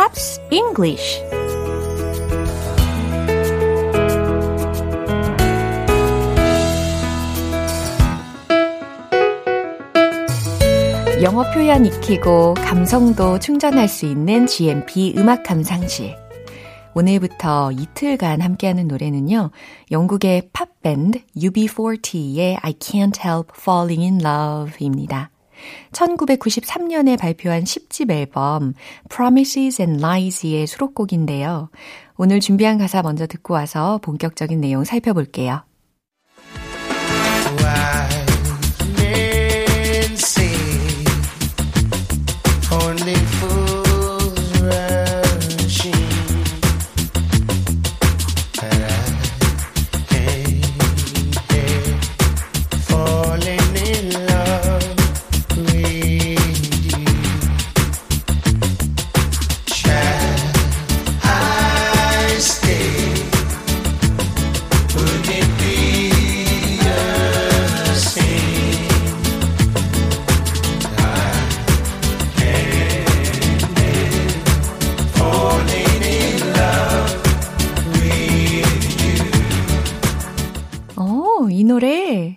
Pops 0.00 0.40
English 0.50 1.20
영어 11.22 11.42
표현 11.52 11.84
익히고 11.84 12.54
감성도 12.54 13.38
충전할 13.38 13.88
수 13.88 14.06
있는 14.06 14.46
GMP 14.46 15.12
음악 15.18 15.42
감상실 15.42 16.16
오늘부터 16.94 17.70
이틀간 17.72 18.40
함께하는 18.40 18.88
노래는요. 18.88 19.50
영국의 19.90 20.48
팝밴드 20.54 21.20
UB40의 21.36 22.58
I 22.62 22.72
Can't 22.72 23.22
Help 23.22 23.50
Falling 23.54 24.02
in 24.02 24.20
Love입니다. 24.24 25.30
1993년에 25.92 27.18
발표한 27.18 27.64
10집 27.64 28.10
앨범 28.10 28.74
Promises 29.08 29.82
and 29.82 30.04
Lies의 30.04 30.66
수록곡인데요. 30.66 31.70
오늘 32.16 32.40
준비한 32.40 32.78
가사 32.78 33.02
먼저 33.02 33.26
듣고 33.26 33.54
와서 33.54 33.98
본격적인 34.02 34.60
내용 34.60 34.84
살펴볼게요. 34.84 35.62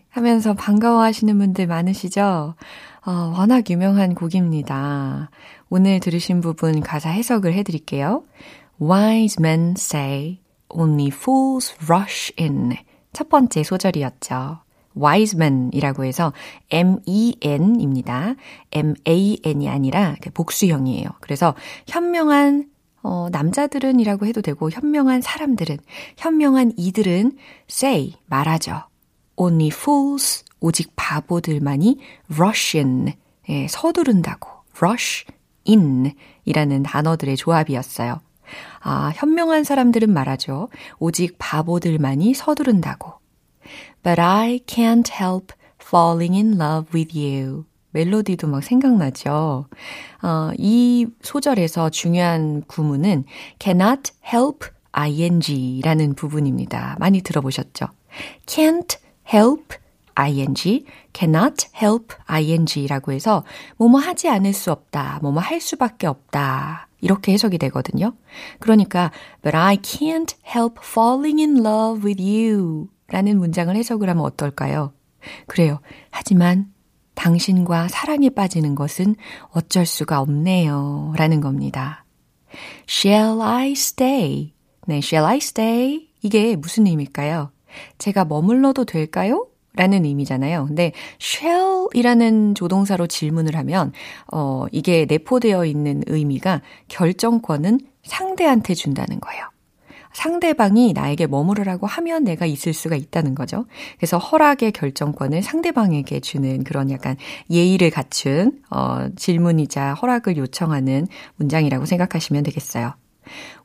하면서 0.09 0.53
반가워하시는 0.53 1.37
분들 1.37 1.67
많으시죠? 1.67 2.55
어, 3.05 3.11
워낙 3.37 3.69
유명한 3.69 4.15
곡입니다. 4.15 5.29
오늘 5.69 5.99
들으신 5.99 6.41
부분 6.41 6.81
가사 6.81 7.09
해석을 7.09 7.53
해드릴게요. 7.53 8.23
Wise 8.81 9.37
men 9.39 9.73
say 9.77 10.39
only 10.69 11.07
fools 11.07 11.75
rush 11.89 12.33
in. 12.39 12.73
첫 13.11 13.29
번째 13.29 13.63
소절이었죠. 13.63 14.59
wise 14.95 15.37
men이라고 15.37 16.05
해서 16.05 16.33
M-E-N입니다. 16.69 18.35
M-A-N이 18.71 19.69
아니라 19.69 20.15
복수형이에요. 20.33 21.09
그래서 21.19 21.55
현명한 21.87 22.69
어, 23.01 23.27
남자들은이라고 23.31 24.25
해도 24.25 24.41
되고 24.41 24.69
현명한 24.69 25.21
사람들은 25.21 25.77
현명한 26.17 26.73
이들은 26.77 27.33
say 27.69 28.13
말하죠. 28.27 28.83
Only 29.35 29.67
fools, 29.67 30.43
오직 30.59 30.93
바보들만이 30.95 31.99
rush 32.31 32.77
in, 32.77 33.13
예, 33.49 33.67
서두른다고, 33.67 34.49
rush 34.77 35.25
in 35.67 36.13
이라는 36.45 36.83
단어들의 36.83 37.35
조합이었어요. 37.37 38.21
아, 38.81 39.11
현명한 39.15 39.63
사람들은 39.63 40.11
말하죠. 40.11 40.69
오직 40.99 41.35
바보들만이 41.39 42.33
서두른다고. 42.33 43.13
But 44.03 44.19
I 44.19 44.59
can't 44.65 45.09
help 45.11 45.53
falling 45.81 46.35
in 46.35 46.61
love 46.61 46.89
with 46.93 47.17
you. 47.17 47.65
멜로디도 47.91 48.47
막 48.47 48.63
생각나죠. 48.63 49.67
어, 50.23 50.51
이 50.57 51.07
소절에서 51.21 51.89
중요한 51.89 52.63
구문은 52.67 53.25
cannot 53.59 54.11
help 54.25 54.67
ing라는 54.91 56.15
부분입니다. 56.15 56.97
많이 56.99 57.21
들어보셨죠? 57.21 57.87
can't 58.45 58.97
help 59.31 59.75
ing, 60.15 60.85
cannot 61.13 61.67
help 61.75 62.15
ing라고 62.27 63.11
해서 63.11 63.43
뭐뭐 63.77 63.99
하지 63.99 64.29
않을 64.29 64.53
수 64.53 64.71
없다, 64.71 65.19
뭐뭐 65.21 65.39
할 65.39 65.59
수밖에 65.61 66.07
없다. 66.07 66.87
이렇게 67.01 67.33
해석이 67.33 67.57
되거든요. 67.57 68.13
그러니까 68.59 69.11
but 69.41 69.55
I 69.55 69.77
can't 69.77 70.35
help 70.45 70.79
falling 70.81 71.41
in 71.41 71.65
love 71.65 72.05
with 72.05 72.21
you 72.23 72.87
라는 73.07 73.37
문장을 73.37 73.75
해석을 73.75 74.09
하면 74.09 74.23
어떨까요? 74.23 74.93
그래요. 75.47 75.79
하지만 76.11 76.71
당신과 77.15 77.89
사랑에 77.89 78.29
빠지는 78.29 78.75
것은 78.75 79.15
어쩔 79.49 79.85
수가 79.85 80.19
없네요. 80.21 81.13
라는 81.17 81.41
겁니다. 81.41 82.05
Shall 82.87 83.41
I 83.41 83.71
stay? 83.71 84.53
네, 84.87 84.97
shall 84.97 85.25
I 85.29 85.37
stay? 85.37 86.09
이게 86.21 86.55
무슨 86.55 86.87
의미일까요? 86.87 87.51
제가 87.97 88.25
머물러도 88.25 88.85
될까요? 88.85 89.47
라는 89.75 90.05
의미잖아요. 90.05 90.67
근데 90.67 90.91
shall이라는 91.19 92.53
조동사로 92.53 93.07
질문을 93.07 93.55
하면 93.55 93.91
어 94.31 94.65
이게 94.71 95.05
내포되어 95.09 95.65
있는 95.65 96.03
의미가 96.05 96.61
결정권은 96.89 97.79
상대한테 98.03 98.75
준다는 98.75 99.19
거예요. 99.19 99.49
상대방이 100.13 100.93
나에게 100.93 101.25
머무르라고 101.25 101.87
하면 101.87 102.23
내가 102.23 102.45
있을 102.45 102.71
수가 102.71 102.95
있다는 102.95 103.33
거죠. 103.33 103.65
그래서 103.97 104.19
허락의 104.19 104.71
결정권을 104.73 105.41
상대방에게 105.41 106.19
주는 106.19 106.63
그런 106.63 106.91
약간 106.91 107.17
예의를 107.49 107.89
갖춘 107.89 108.61
어 108.69 109.07
질문이자 109.15 109.95
허락을 109.95 110.37
요청하는 110.37 111.07
문장이라고 111.37 111.85
생각하시면 111.85 112.43
되겠어요. 112.43 112.93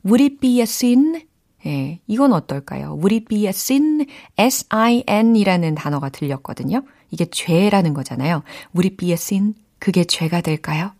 Would 0.03 0.23
it 0.23 0.39
be 0.39 0.57
a 0.57 0.63
sin 0.63 1.21
예, 1.65 1.99
이건 2.07 2.33
어떨까요? 2.33 2.93
Would 2.93 3.13
it 3.13 3.25
be 3.25 3.43
a 3.43 3.49
sin? 3.49 4.05
S-I-N이라는 4.37 5.75
단어가 5.75 6.09
들렸거든요. 6.09 6.83
이게 7.11 7.25
죄라는 7.25 7.93
거잖아요. 7.93 8.43
Would 8.75 8.87
it 8.87 8.97
be 8.97 9.09
a 9.09 9.13
sin? 9.13 9.55
그게 9.79 10.03
죄가 10.03 10.41
될까요? 10.41 10.91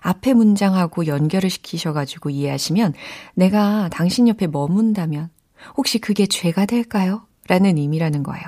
앞에 0.00 0.34
문장하고 0.34 1.06
연결을 1.06 1.50
시키셔가지고 1.50 2.30
이해하시면 2.30 2.94
내가 3.34 3.88
당신 3.90 4.28
옆에 4.28 4.46
머문다면 4.46 5.30
혹시 5.76 5.98
그게 5.98 6.26
죄가 6.26 6.66
될까요? 6.66 7.22
라는 7.46 7.78
의미라는 7.78 8.22
거예요. 8.22 8.44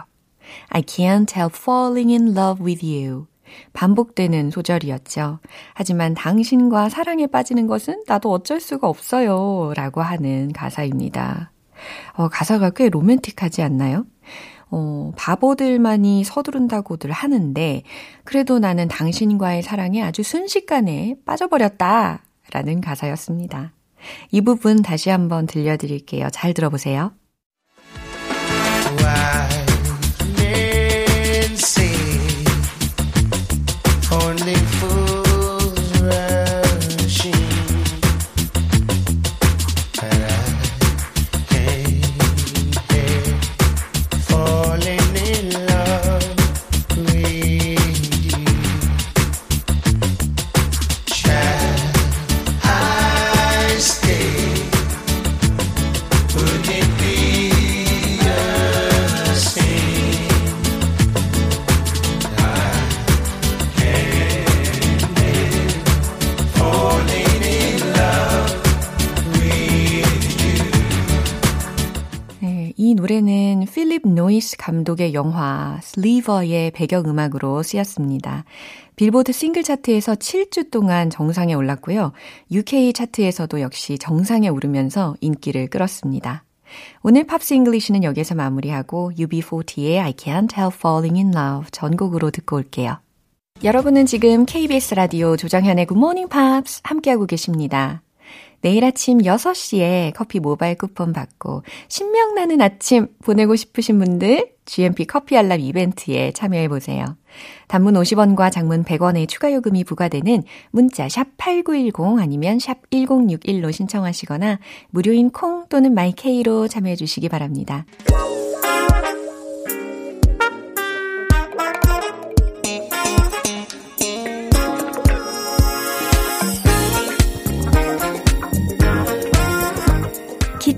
I 0.68 0.82
can't 0.82 1.34
help 1.36 1.56
falling 1.56 2.10
in 2.10 2.36
love 2.36 2.64
with 2.64 2.84
you. 2.84 3.26
반복되는 3.72 4.50
소절이었죠. 4.50 5.40
하지만 5.74 6.14
당신과 6.14 6.88
사랑에 6.88 7.26
빠지는 7.26 7.66
것은 7.66 8.04
나도 8.06 8.30
어쩔 8.30 8.60
수가 8.60 8.88
없어요. 8.88 9.72
라고 9.74 10.02
하는 10.02 10.52
가사입니다. 10.52 11.52
어, 12.14 12.28
가사가 12.28 12.70
꽤 12.70 12.88
로맨틱하지 12.88 13.62
않나요? 13.62 14.06
어, 14.70 15.12
바보들만이 15.16 16.22
서두른다고들 16.24 17.10
하는데, 17.10 17.82
그래도 18.24 18.58
나는 18.58 18.86
당신과의 18.88 19.62
사랑에 19.62 20.02
아주 20.02 20.22
순식간에 20.22 21.16
빠져버렸다. 21.24 22.22
라는 22.52 22.80
가사였습니다. 22.80 23.72
이 24.30 24.40
부분 24.40 24.82
다시 24.82 25.10
한번 25.10 25.46
들려드릴게요. 25.46 26.28
잘 26.32 26.54
들어보세요. 26.54 27.12
노 28.96 29.39
감독의 74.70 75.14
영화 75.14 75.80
슬리버의 75.82 76.70
배경음악으로 76.70 77.64
쓰였습니다. 77.64 78.44
빌보드 78.94 79.32
싱글 79.32 79.64
차트에서 79.64 80.14
7주 80.14 80.70
동안 80.70 81.10
정상에 81.10 81.54
올랐고요. 81.54 82.12
UK 82.52 82.92
차트에서도 82.92 83.60
역시 83.62 83.98
정상에 83.98 84.48
오르면서 84.48 85.16
인기를 85.20 85.66
끌었습니다. 85.70 86.44
오늘 87.02 87.24
Pops 87.26 87.54
English는 87.54 88.04
여기서 88.04 88.36
마무리하고 88.36 89.10
UB40의 89.18 89.98
I 89.98 90.12
Can't 90.12 90.56
Help 90.56 90.76
Falling 90.76 91.16
in 91.16 91.34
Love 91.34 91.70
전곡으로 91.72 92.30
듣고 92.30 92.54
올게요. 92.54 92.98
여러분은 93.64 94.06
지금 94.06 94.46
KBS 94.46 94.94
라디오 94.94 95.36
조정현의 95.36 95.88
Morning 95.90 96.30
Pops 96.30 96.82
함께하고 96.84 97.26
계십니다. 97.26 98.02
내일 98.60 98.84
아침 98.84 99.18
6시에 99.18 100.12
커피 100.14 100.38
모바일 100.38 100.76
쿠폰 100.76 101.12
받고 101.12 101.62
신명나는 101.88 102.60
아침 102.60 103.08
보내고 103.22 103.56
싶으신 103.56 103.98
분들 103.98 104.52
GMP 104.66 105.06
커피 105.06 105.36
알람 105.36 105.60
이벤트에 105.60 106.32
참여해 106.32 106.68
보세요. 106.68 107.16
단문 107.68 107.94
50원과 107.94 108.52
장문 108.52 108.84
100원의 108.84 109.28
추가 109.28 109.52
요금이 109.52 109.84
부과되는 109.84 110.42
문자 110.70 111.08
샵 111.08 111.26
8910 111.38 112.20
아니면 112.20 112.58
샵 112.58 112.78
1061로 112.90 113.72
신청하시거나 113.72 114.58
무료인 114.90 115.30
콩 115.30 115.66
또는 115.68 115.94
마이케이로 115.94 116.68
참여해 116.68 116.96
주시기 116.96 117.28
바랍니다. 117.28 117.84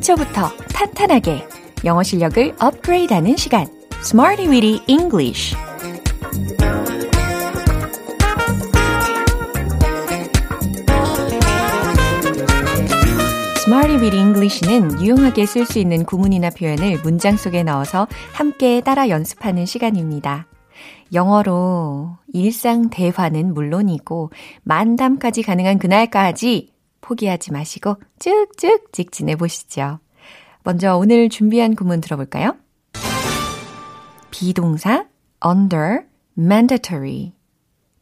기초부터 0.02 0.48
탄탄하게 0.74 1.46
영어 1.84 2.02
실력을 2.02 2.54
업그레이드하는 2.60 3.36
시간 3.36 3.66
Smarty 4.00 4.48
Weedy 4.48 4.80
English 4.88 5.54
Smarty 13.58 13.96
Weedy 14.00 14.20
English는 14.20 15.00
유용하게 15.00 15.46
쓸 15.46 15.64
수 15.64 15.78
있는 15.78 16.04
구문이나 16.04 16.50
표현을 16.50 16.98
문장 17.04 17.36
속에 17.36 17.62
넣어서 17.62 18.08
함께 18.32 18.80
따라 18.80 19.08
연습하는 19.08 19.66
시간입니다. 19.66 20.48
영어로 21.12 22.16
일상 22.32 22.90
대화는 22.90 23.54
물론이고 23.54 24.32
만담까지 24.64 25.42
가능한 25.42 25.78
그날까지 25.78 26.72
포기하지 27.02 27.52
마시고 27.52 27.96
쭉쭉 28.18 28.92
직진해 28.92 29.36
보시죠. 29.36 29.98
먼저 30.62 30.96
오늘 30.96 31.28
준비한 31.28 31.74
구문 31.74 32.00
들어볼까요? 32.00 32.56
비동사 34.30 35.04
under 35.44 36.06
mandatory 36.38 37.34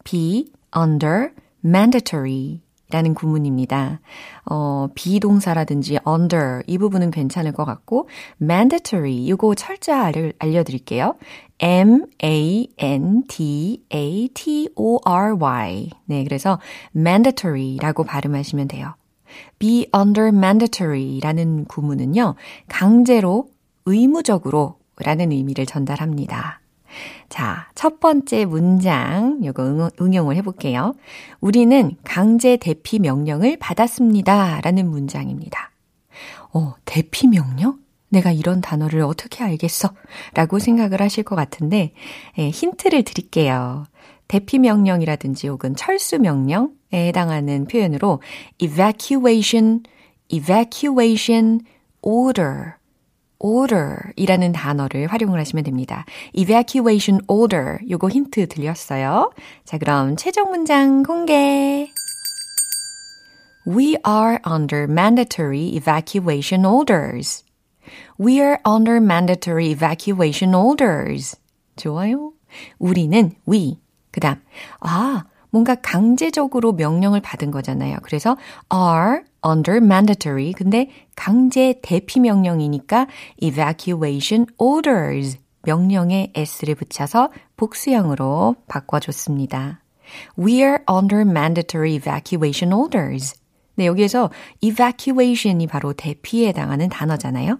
be 0.04 0.52
under 0.76 1.32
mandatory 1.64 2.62
라는 2.90 3.14
구문입니다. 3.14 4.00
어, 4.50 4.88
비동사라든지 4.94 5.98
under 6.06 6.62
이 6.66 6.76
부분은 6.78 7.10
괜찮을 7.10 7.52
것 7.52 7.64
같고 7.64 8.08
mandatory 8.40 9.24
이거 9.24 9.54
철자를 9.54 10.32
알려드릴게요. 10.38 11.14
M-A-N-D-A-T-O-R-Y 11.60 12.70
네, 16.06 16.24
그래서 16.24 16.58
mandatory라고 16.96 18.04
발음하시면 18.04 18.68
돼요. 18.68 18.94
be 19.58 19.86
under 19.94 20.28
mandatory라는 20.28 21.66
구문은요, 21.66 22.34
강제로, 22.68 23.48
의무적으로 23.86 24.78
라는 24.96 25.32
의미를 25.32 25.66
전달합니다. 25.66 26.59
자, 27.28 27.68
첫 27.74 28.00
번째 28.00 28.44
문장, 28.44 29.44
요거 29.44 29.90
응용을 30.00 30.36
해볼게요. 30.36 30.94
우리는 31.40 31.96
강제 32.04 32.56
대피 32.56 32.98
명령을 32.98 33.56
받았습니다. 33.58 34.60
라는 34.62 34.90
문장입니다. 34.90 35.70
어, 36.52 36.74
대피 36.84 37.26
명령? 37.28 37.78
내가 38.08 38.32
이런 38.32 38.60
단어를 38.60 39.02
어떻게 39.02 39.44
알겠어? 39.44 39.94
라고 40.34 40.58
생각을 40.58 41.00
하실 41.00 41.22
것 41.22 41.36
같은데, 41.36 41.92
예, 42.38 42.50
힌트를 42.50 43.04
드릴게요. 43.04 43.86
대피 44.26 44.58
명령이라든지 44.58 45.48
혹은 45.48 45.74
철수 45.76 46.18
명령에 46.18 46.68
해당하는 46.92 47.66
표현으로 47.66 48.20
evacuation, 48.58 49.82
evacuation 50.28 51.60
order 52.02 52.74
order 53.40 53.96
이라는 54.16 54.52
단어를 54.52 55.08
활용을 55.08 55.40
하시면 55.40 55.64
됩니다. 55.64 56.04
evacuation 56.34 57.20
order 57.26 57.78
요거 57.90 58.08
힌트 58.10 58.46
들렸어요. 58.48 59.32
자, 59.64 59.78
그럼 59.78 60.16
최종 60.16 60.50
문장 60.50 61.02
공개. 61.02 61.90
We 63.66 63.96
are 64.06 64.38
under 64.46 64.84
mandatory 64.84 65.74
evacuation 65.74 66.64
orders. 66.64 67.44
We 68.18 68.40
are 68.40 68.58
under 68.66 68.96
mandatory 68.96 69.70
evacuation 69.70 70.54
orders. 70.54 71.36
좋아요. 71.76 72.32
우리는 72.78 73.32
we. 73.48 73.78
그 74.10 74.20
다음, 74.20 74.42
아, 74.80 75.24
뭔가 75.50 75.74
강제적으로 75.74 76.72
명령을 76.72 77.20
받은 77.20 77.50
거잖아요. 77.50 77.98
그래서 78.02 78.36
are 78.72 79.20
under 79.46 79.78
mandatory. 79.78 80.52
근데 80.52 80.90
강제 81.16 81.80
대피 81.82 82.20
명령이니까 82.20 83.06
evacuation 83.38 84.46
orders. 84.58 85.38
명령에 85.62 86.32
s를 86.34 86.74
붙여서 86.74 87.30
복수형으로 87.56 88.56
바꿔줬습니다. 88.66 89.82
We 90.38 90.54
are 90.54 90.78
under 90.90 91.22
mandatory 91.22 91.94
evacuation 91.94 92.72
orders. 92.72 93.34
네, 93.76 93.86
여기에서 93.86 94.30
evacuation이 94.60 95.66
바로 95.66 95.92
대피에 95.92 96.48
해당하는 96.48 96.88
단어잖아요. 96.88 97.58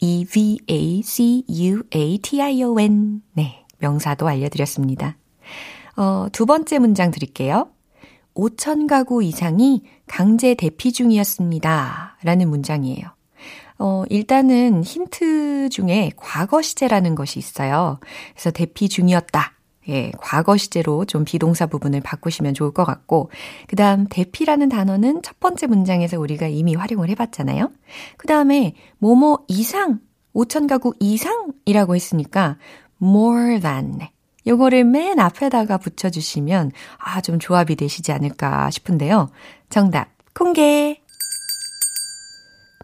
E-V-A-C-U-A-T-I-O-N. 0.00 1.12
네, 3.32 3.64
명사도 3.78 4.28
알려드렸습니다. 4.28 5.16
어, 5.96 6.26
두 6.32 6.46
번째 6.46 6.78
문장 6.78 7.10
드릴게요. 7.10 7.68
5천 8.34 8.86
가구 8.86 9.22
이상이 9.22 9.82
강제 10.06 10.54
대피 10.54 10.92
중이었습니다. 10.92 12.18
라는 12.22 12.50
문장이에요. 12.50 13.06
어, 13.78 14.04
일단은 14.08 14.84
힌트 14.84 15.68
중에 15.70 16.12
과거 16.16 16.62
시제라는 16.62 17.14
것이 17.14 17.38
있어요. 17.38 17.98
그래서 18.34 18.50
대피 18.50 18.88
중이었다. 18.88 19.52
예, 19.88 20.10
과거 20.18 20.56
시제로 20.56 21.04
좀 21.04 21.24
비동사 21.24 21.66
부분을 21.66 22.00
바꾸시면 22.00 22.54
좋을 22.54 22.72
것 22.72 22.84
같고, 22.84 23.30
그 23.68 23.76
다음 23.76 24.06
대피라는 24.08 24.68
단어는 24.68 25.22
첫 25.22 25.38
번째 25.38 25.68
문장에서 25.68 26.18
우리가 26.18 26.48
이미 26.48 26.74
활용을 26.74 27.08
해봤잖아요. 27.10 27.70
그 28.16 28.26
다음에 28.26 28.74
뭐뭐 28.98 29.44
이상, 29.48 30.00
5천 30.34 30.68
가구 30.68 30.92
이상이라고 30.98 31.94
했으니까 31.94 32.58
more 33.00 33.60
than, 33.60 34.00
요거를 34.46 34.84
맨 34.84 35.18
앞에다가 35.18 35.78
붙여주시면 35.78 36.72
아, 36.98 37.20
좀 37.20 37.38
조합이 37.38 37.76
되시지 37.76 38.12
않을까 38.12 38.70
싶은데요. 38.70 39.30
정답, 39.68 40.08
공개! 40.34 41.00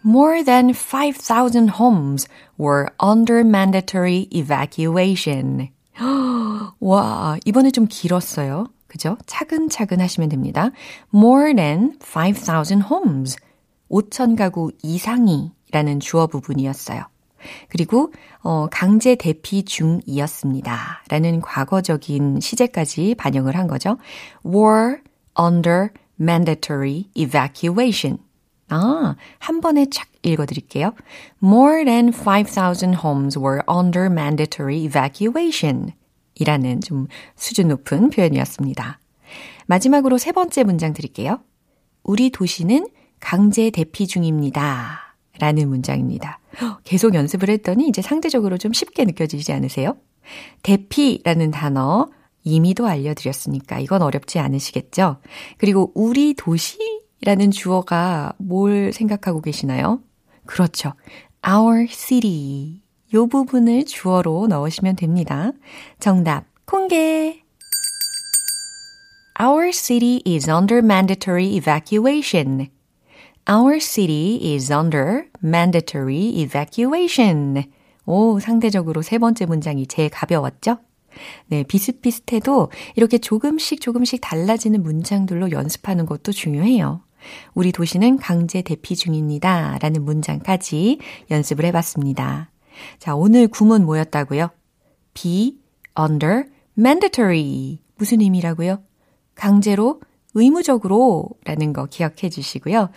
More 0.04 0.42
than 0.42 0.74
5,000 0.74 1.68
homes 1.78 2.28
were 2.58 2.86
under 3.00 3.40
mandatory 3.40 4.26
evacuation. 4.32 5.70
와, 6.80 7.36
이번에 7.44 7.70
좀 7.70 7.86
길었어요. 7.88 8.66
그죠? 8.88 9.16
차근차근 9.26 10.00
하시면 10.00 10.28
됩니다. 10.28 10.70
More 11.14 11.54
than 11.54 11.96
5,000 12.00 12.82
homes. 12.90 13.36
5천 13.90 14.36
가구 14.36 14.72
이상이 14.82 15.52
라는 15.70 16.00
주어 16.00 16.26
부분이었어요. 16.26 17.11
그리고 17.68 18.12
어, 18.42 18.68
강제 18.70 19.14
대피 19.14 19.64
중이었습니다. 19.64 21.04
라는 21.08 21.40
과거적인 21.40 22.40
시제까지 22.40 23.14
반영을 23.16 23.56
한 23.56 23.66
거죠. 23.66 23.98
were 24.44 24.98
under 25.38 25.88
mandatory 26.20 27.06
evacuation. 27.14 28.18
아, 28.68 29.16
한 29.38 29.60
번에 29.60 29.86
착 29.90 30.08
읽어 30.22 30.46
드릴게요. 30.46 30.94
More 31.42 31.84
than 31.84 32.12
5,000 32.12 32.94
homes 32.94 33.38
were 33.38 33.60
under 33.68 34.06
mandatory 34.06 34.84
evacuation. 34.84 35.92
이라는 36.36 36.80
좀 36.80 37.06
수준 37.36 37.68
높은 37.68 38.10
표현이었습니다. 38.10 38.98
마지막으로 39.66 40.18
세 40.18 40.32
번째 40.32 40.64
문장 40.64 40.92
드릴게요. 40.92 41.40
우리 42.02 42.30
도시는 42.30 42.88
강제 43.20 43.70
대피 43.70 44.06
중입니다. 44.06 45.16
라는 45.38 45.68
문장입니다. 45.68 46.40
계속 46.84 47.14
연습을 47.14 47.48
했더니 47.50 47.88
이제 47.88 48.02
상대적으로 48.02 48.58
좀 48.58 48.72
쉽게 48.72 49.04
느껴지지 49.04 49.52
않으세요? 49.52 49.96
대피라는 50.62 51.50
단어 51.50 52.08
이미도 52.44 52.86
알려드렸으니까 52.86 53.78
이건 53.78 54.02
어렵지 54.02 54.38
않으시겠죠? 54.38 55.18
그리고 55.58 55.92
우리 55.94 56.34
도시라는 56.34 57.50
주어가 57.52 58.32
뭘 58.38 58.92
생각하고 58.92 59.40
계시나요? 59.40 60.00
그렇죠. 60.46 60.94
Our 61.46 61.86
city. 61.88 62.82
요 63.14 63.26
부분을 63.26 63.84
주어로 63.84 64.46
넣으시면 64.48 64.96
됩니다. 64.96 65.52
정답, 66.00 66.46
공개! 66.64 67.42
Our 69.40 69.72
city 69.72 70.22
is 70.26 70.48
under 70.48 70.78
mandatory 70.78 71.54
evacuation. 71.56 72.68
Our 73.52 73.80
city 73.80 74.54
is 74.54 74.72
under 74.72 75.26
mandatory 75.44 76.40
evacuation. 76.40 77.64
오, 78.06 78.40
상대적으로 78.40 79.02
세 79.02 79.18
번째 79.18 79.44
문장이 79.44 79.86
제일 79.88 80.08
가벼웠죠? 80.08 80.78
네, 81.48 81.62
비슷비슷해도 81.62 82.70
이렇게 82.96 83.18
조금씩 83.18 83.82
조금씩 83.82 84.22
달라지는 84.22 84.82
문장들로 84.82 85.50
연습하는 85.50 86.06
것도 86.06 86.32
중요해요. 86.32 87.02
우리 87.52 87.72
도시는 87.72 88.16
강제 88.16 88.62
대피 88.62 88.96
중입니다. 88.96 89.76
라는 89.82 90.02
문장까지 90.02 90.98
연습을 91.30 91.66
해봤습니다. 91.66 92.50
자, 92.98 93.14
오늘 93.14 93.48
구문 93.48 93.84
뭐였다고요? 93.84 94.48
be 95.12 95.58
under 96.00 96.44
mandatory. 96.78 97.80
무슨 97.96 98.22
의미라고요? 98.22 98.82
강제로, 99.34 100.00
의무적으로 100.32 101.28
라는 101.44 101.74
거 101.74 101.84
기억해 101.84 102.30
주시고요. 102.30 102.88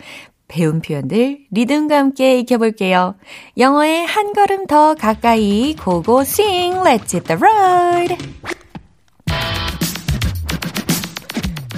배운 0.48 0.80
표현들 0.80 1.46
리듬과 1.50 1.98
함께 1.98 2.38
익혀볼게요. 2.40 3.16
영어의 3.58 4.06
한 4.06 4.32
걸음 4.32 4.66
더 4.66 4.94
가까이 4.94 5.74
고고 5.74 6.20
sing 6.22 6.78
let's 6.78 7.12
hit 7.12 7.24
the 7.24 7.38
road. 7.40 8.16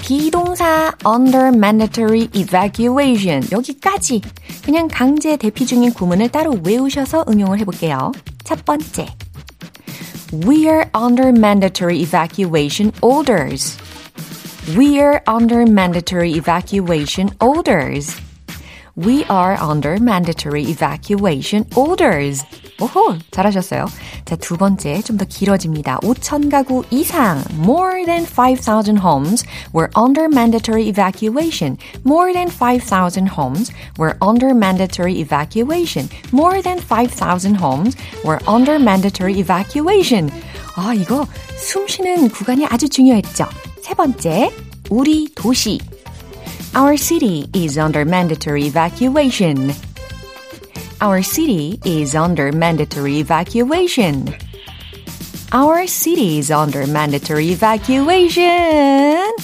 비동사 0.03 0.95
under 1.07 1.49
mandatory 1.49 2.29
evacuation 2.35 3.43
여기까지 3.53 4.23
그냥 4.65 4.89
강제 4.91 5.37
대피 5.37 5.67
중인 5.67 5.93
구문을 5.93 6.31
따로 6.31 6.59
외우셔서 6.65 7.27
응용을 7.29 7.59
해볼게요. 7.61 8.13
첫 8.45 8.65
번째 8.65 9.07
We're 10.33 10.89
under 10.95 11.29
mandatory 11.29 12.01
evacuation 12.01 12.93
orders. 13.01 13.79
We're 14.77 15.23
under 15.27 15.63
mandatory 15.63 16.33
evacuation 16.33 17.31
orders. 17.41 18.28
We 18.98 19.26
are 19.26 19.58
under 19.60 19.98
mandatory 20.00 20.63
evacuation 20.63 21.66
orders. 21.76 22.44
오호, 22.80 23.18
잘하셨어요. 23.32 23.86
자, 24.26 24.36
두 24.36 24.58
번째, 24.58 25.02
좀 25.02 25.18
더 25.18 25.26
길어집니다. 25.26 26.00
5천 26.00 26.50
가구 26.52 26.84
이상, 26.92 27.44
more 27.58 28.06
than 28.06 28.26
5,000 28.26 28.98
homes 28.98 29.46
were 29.74 29.89
under 29.98 30.26
mandatory 30.26 30.88
evacuation. 30.88 31.78
More 32.06 32.34
than 32.34 32.50
5,000 32.50 33.28
homes 33.30 33.72
were 33.98 34.18
under 34.22 34.54
mandatory 34.54 35.18
evacuation. 35.20 36.10
More 36.32 36.62
than 36.62 36.80
5,000 36.80 37.56
homes 37.56 37.96
were 38.26 38.39
under 38.48 38.78
mandatory 38.78 39.39
evacuation. 39.39 40.30
아, 40.76 40.94
이거 40.94 41.26
숨 41.58 41.88
쉬는 41.88 42.30
구간이 42.30 42.66
아주 42.66 42.89
중요했죠. 42.89 43.46
세 43.82 43.94
번째, 43.94 44.52
우리 44.89 45.30
도시. 45.36 45.80
Our 46.78 46.98
city 46.98 47.50
is 47.54 47.78
under 47.78 48.06
mandatory 48.06 48.66
evacuation. 48.66 49.74
Our 51.00 51.22
city 51.22 51.80
is 51.86 52.16
under 52.16 52.52
mandatory 52.52 53.20
evacuation. 53.20 54.34
Our 55.52 55.86
city 55.86 56.39
is 56.39 56.52
under 56.52 56.88
mandatory 56.88 57.52
evacuation. 57.52 59.36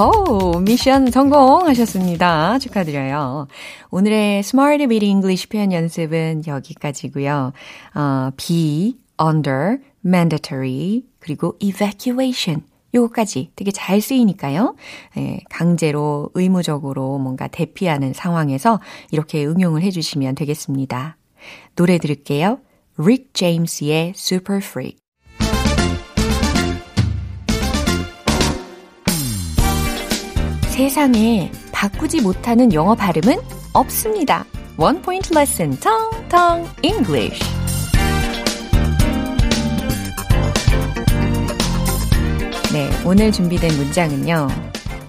오, 0.00 0.58
미션 0.60 1.10
성공하셨습니다. 1.10 2.58
축하드려요. 2.58 3.46
오늘의 3.90 4.38
Smart 4.40 4.86
Beat 4.88 5.06
English 5.06 5.48
표현 5.48 5.72
연습은 5.72 6.44
여기까지고요. 6.46 7.52
어, 7.94 8.30
be, 8.36 8.96
under, 9.20 9.78
mandatory, 10.05 11.03
그리고 11.19 11.55
evacuation. 11.59 12.63
요거까지 12.93 13.51
되게 13.55 13.71
잘 13.71 14.01
쓰이니까요. 14.01 14.75
예, 15.17 15.41
강제로 15.49 16.31
의무적으로 16.33 17.19
뭔가 17.19 17.47
대피하는 17.47 18.13
상황에서 18.13 18.79
이렇게 19.11 19.45
응용을 19.45 19.83
해주시면 19.83 20.35
되겠습니다. 20.35 21.17
노래 21.75 21.97
들을게요. 21.97 22.59
릭 22.97 23.33
제임스의 23.33 24.13
Super 24.15 24.57
Freak. 24.63 24.97
세상에 30.69 31.51
바꾸지 31.71 32.21
못하는 32.21 32.73
영어 32.73 32.95
발음은 32.95 33.37
없습니다. 33.73 34.45
원 34.77 35.01
포인트 35.01 35.33
레슨 35.33 35.71
텅텅 35.79 36.65
English. 36.81 37.68
네, 42.71 42.87
오늘 43.03 43.31
준비된 43.31 43.75
문장은요. 43.77 44.47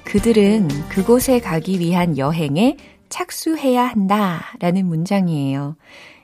그들은 0.05 0.68
그곳에 0.88 1.40
가기 1.40 1.79
위한 1.79 2.16
여행에 2.16 2.79
착수해야 3.11 3.85
한다 3.85 4.55
라는 4.61 4.87
문장이에요. 4.87 5.77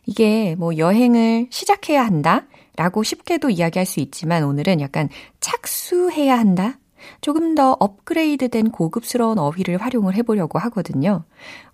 이게 0.06 0.54
뭐 0.56 0.78
여행을 0.78 1.48
시작해야 1.50 2.06
한다 2.06 2.46
라고 2.76 3.02
쉽게도 3.02 3.50
이야기할 3.50 3.84
수 3.84 4.00
있지만 4.00 4.44
오늘은 4.44 4.80
약간 4.80 5.10
착수해야 5.40 6.38
한다? 6.38 6.78
조금 7.20 7.54
더 7.54 7.76
업그레이드 7.80 8.48
된 8.48 8.70
고급스러운 8.70 9.38
어휘를 9.38 9.76
활용을 9.76 10.14
해보려고 10.14 10.58
하거든요. 10.58 11.24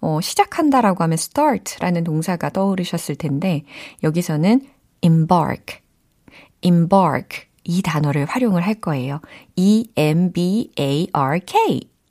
어, 0.00 0.20
시작한다라고 0.20 1.04
하면 1.04 1.14
start라는 1.14 2.02
동사가 2.02 2.50
떠오르셨을 2.50 3.14
텐데 3.14 3.62
여기서는 4.02 4.62
embark, 5.02 5.78
embark 6.62 7.51
이 7.64 7.82
단어를 7.82 8.26
활용을 8.26 8.62
할 8.62 8.74
거예요. 8.74 9.20
E-M-B-A-R-K 9.56 10.72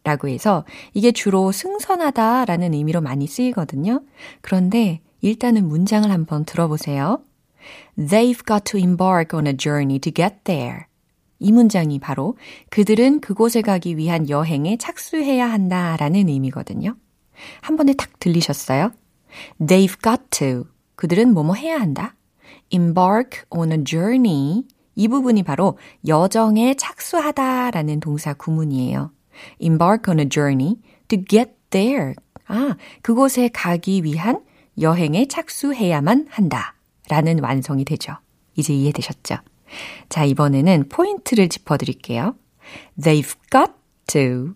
라고 0.03 0.27
해서 0.27 0.65
이게 0.93 1.11
주로 1.11 1.51
승선하다 1.51 2.45
라는 2.45 2.73
의미로 2.73 3.01
많이 3.01 3.27
쓰이거든요. 3.27 4.01
그런데 4.41 5.01
일단은 5.21 5.67
문장을 5.67 6.09
한번 6.09 6.45
들어보세요. 6.45 7.21
They've 7.97 8.45
got 8.47 8.63
to 8.71 8.79
embark 8.79 9.37
on 9.37 9.45
a 9.47 9.55
journey 9.55 9.99
to 9.99 10.11
get 10.11 10.37
there. 10.45 10.85
이 11.39 11.51
문장이 11.51 11.99
바로 11.99 12.37
그들은 12.69 13.19
그곳에 13.19 13.61
가기 13.61 13.97
위한 13.97 14.29
여행에 14.29 14.77
착수해야 14.77 15.51
한다 15.51 15.97
라는 15.97 16.29
의미거든요. 16.29 16.95
한 17.61 17.77
번에 17.77 17.93
탁 17.93 18.19
들리셨어요? 18.19 18.91
They've 19.59 20.01
got 20.03 20.23
to. 20.31 20.65
그들은 20.95 21.33
뭐뭐 21.33 21.55
해야 21.55 21.79
한다. 21.79 22.15
embark 22.69 23.43
on 23.49 23.71
a 23.71 23.83
journey 23.83 24.63
이 25.01 25.07
부분이 25.07 25.41
바로 25.41 25.79
여정에 26.05 26.75
착수하다라는 26.75 28.01
동사 28.01 28.35
구문이에요. 28.35 29.11
embark 29.57 30.11
on 30.11 30.19
a 30.19 30.29
journey 30.29 30.75
to 31.07 31.17
get 31.27 31.49
there. 31.71 32.13
아, 32.45 32.75
그곳에 33.01 33.49
가기 33.51 34.03
위한 34.03 34.43
여행에 34.79 35.25
착수해야만 35.25 36.27
한다. 36.29 36.75
라는 37.09 37.39
완성이 37.39 37.83
되죠. 37.83 38.13
이제 38.55 38.75
이해되셨죠? 38.75 39.37
자, 40.09 40.23
이번에는 40.23 40.87
포인트를 40.87 41.49
짚어 41.49 41.77
드릴게요. 41.77 42.35
They've 42.99 43.35
got 43.51 43.73
to. 44.05 44.53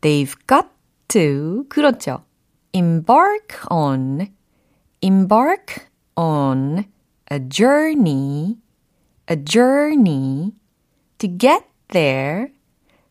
They've 0.00 0.34
got 0.48 0.68
to. 1.08 1.64
그렇죠. 1.68 2.24
embark 2.72 3.66
on. 3.70 4.28
embark 5.02 5.88
on 6.16 6.86
a 7.30 7.38
journey 7.50 8.56
a 9.28 9.36
journey 9.36 10.52
to 11.18 11.28
get 11.28 11.64
there, 11.88 12.50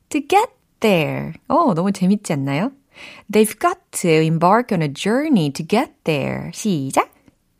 to 0.09 0.19
get 0.19 0.49
there. 0.79 1.33
어, 1.47 1.73
너무 1.73 1.91
재밌지 1.91 2.33
않나요? 2.33 2.71
They've 3.31 3.57
got 3.57 3.79
to 4.01 4.09
embark 4.09 4.71
on 4.71 4.81
a 4.81 4.89
journey 4.89 5.51
to 5.51 5.65
get 5.65 5.91
there. 6.03 6.51
시작. 6.53 7.09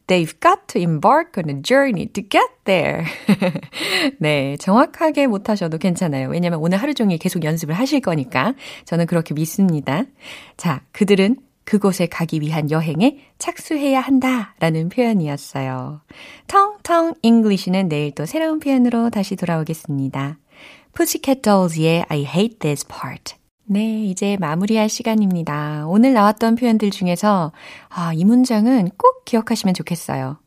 They've 0.07 0.37
got 0.41 0.67
to 0.67 0.79
embark 0.81 1.37
on 1.37 1.49
a 1.49 1.61
journey 1.61 2.05
to 2.07 2.21
get 2.21 2.49
there. 2.65 3.05
네, 4.19 4.57
정확하게 4.57 5.27
못하셔도 5.27 5.77
괜찮아요. 5.77 6.27
왜냐면 6.27 6.59
오늘 6.59 6.79
하루 6.79 6.93
종일 6.93 7.17
계속 7.17 7.45
연습을 7.45 7.73
하실 7.75 8.01
거니까 8.01 8.53
저는 8.83 9.05
그렇게 9.05 9.33
믿습니다. 9.33 10.03
자, 10.57 10.81
그들은 10.91 11.37
그곳에 11.63 12.05
가기 12.05 12.41
위한 12.41 12.71
여행에 12.71 13.19
착수해야 13.37 14.01
한다라는 14.01 14.89
표현이었어요. 14.89 16.01
텅텅 16.47 17.13
English는 17.21 17.89
내일 17.89 18.11
또 18.11 18.25
새로운 18.25 18.59
표현으로 18.59 19.09
다시 19.09 19.35
돌아오겠습니다. 19.35 20.37
Pussycat 20.93 21.41
Dolls의 21.41 22.05
I 22.09 22.19
hate 22.21 22.59
this 22.59 22.85
part. 22.85 23.35
네, 23.65 24.03
이제 24.03 24.35
마무리할 24.39 24.89
시간입니다. 24.89 25.85
오늘 25.87 26.13
나왔던 26.13 26.55
표현들 26.55 26.91
중에서 26.91 27.53
아, 27.89 28.11
이 28.13 28.25
문장은 28.25 28.89
꼭 28.97 29.23
기억하시면 29.23 29.73
좋겠어요. 29.75 30.37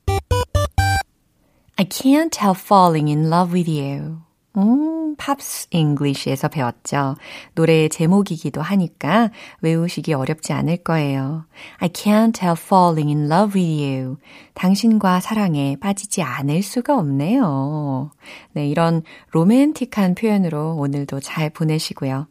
I 1.76 1.86
can't 1.86 2.38
help 2.40 2.60
falling 2.60 3.10
in 3.10 3.32
love 3.32 3.54
with 3.54 3.70
you. 3.70 4.18
음, 4.56 5.16
Pops 5.16 5.68
English에서 5.70 6.48
배웠죠. 6.48 7.16
노래의 7.54 7.88
제목이기도 7.88 8.62
하니까 8.62 9.30
외우시기 9.60 10.12
어렵지 10.12 10.52
않을 10.52 10.78
거예요. 10.78 11.46
I 11.78 11.88
can't 11.88 12.40
help 12.40 12.62
falling 12.62 13.12
in 13.12 13.30
love 13.30 13.60
with 13.60 13.82
you. 13.82 14.16
당신과 14.54 15.20
사랑에 15.20 15.76
빠지지 15.80 16.22
않을 16.22 16.62
수가 16.62 16.96
없네요. 16.96 18.12
네, 18.52 18.68
이런 18.68 19.02
로맨틱한 19.32 20.14
표현으로 20.14 20.76
오늘도 20.76 21.20
잘 21.20 21.50
보내시고요. 21.50 22.28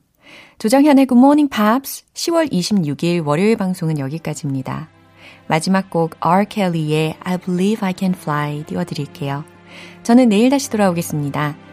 조정현의 0.60 1.08
Good 1.08 1.20
Morning 1.20 1.50
Pops 1.54 2.06
10월 2.14 2.52
26일 2.52 3.26
월요일 3.26 3.58
방송은 3.58 4.00
여기까지입니다. 4.00 4.88
마지막 5.48 5.90
곡 5.90 6.16
R. 6.22 6.46
Kelly의 6.46 7.18
I 7.20 7.38
Believe 7.38 7.86
I 7.86 7.94
Can 7.98 8.16
Fly 8.16 8.64
띄워드릴게요. 8.64 9.44
저는 10.04 10.30
내일 10.30 10.50
다시 10.50 10.70
돌아오겠습니다. 10.70 11.73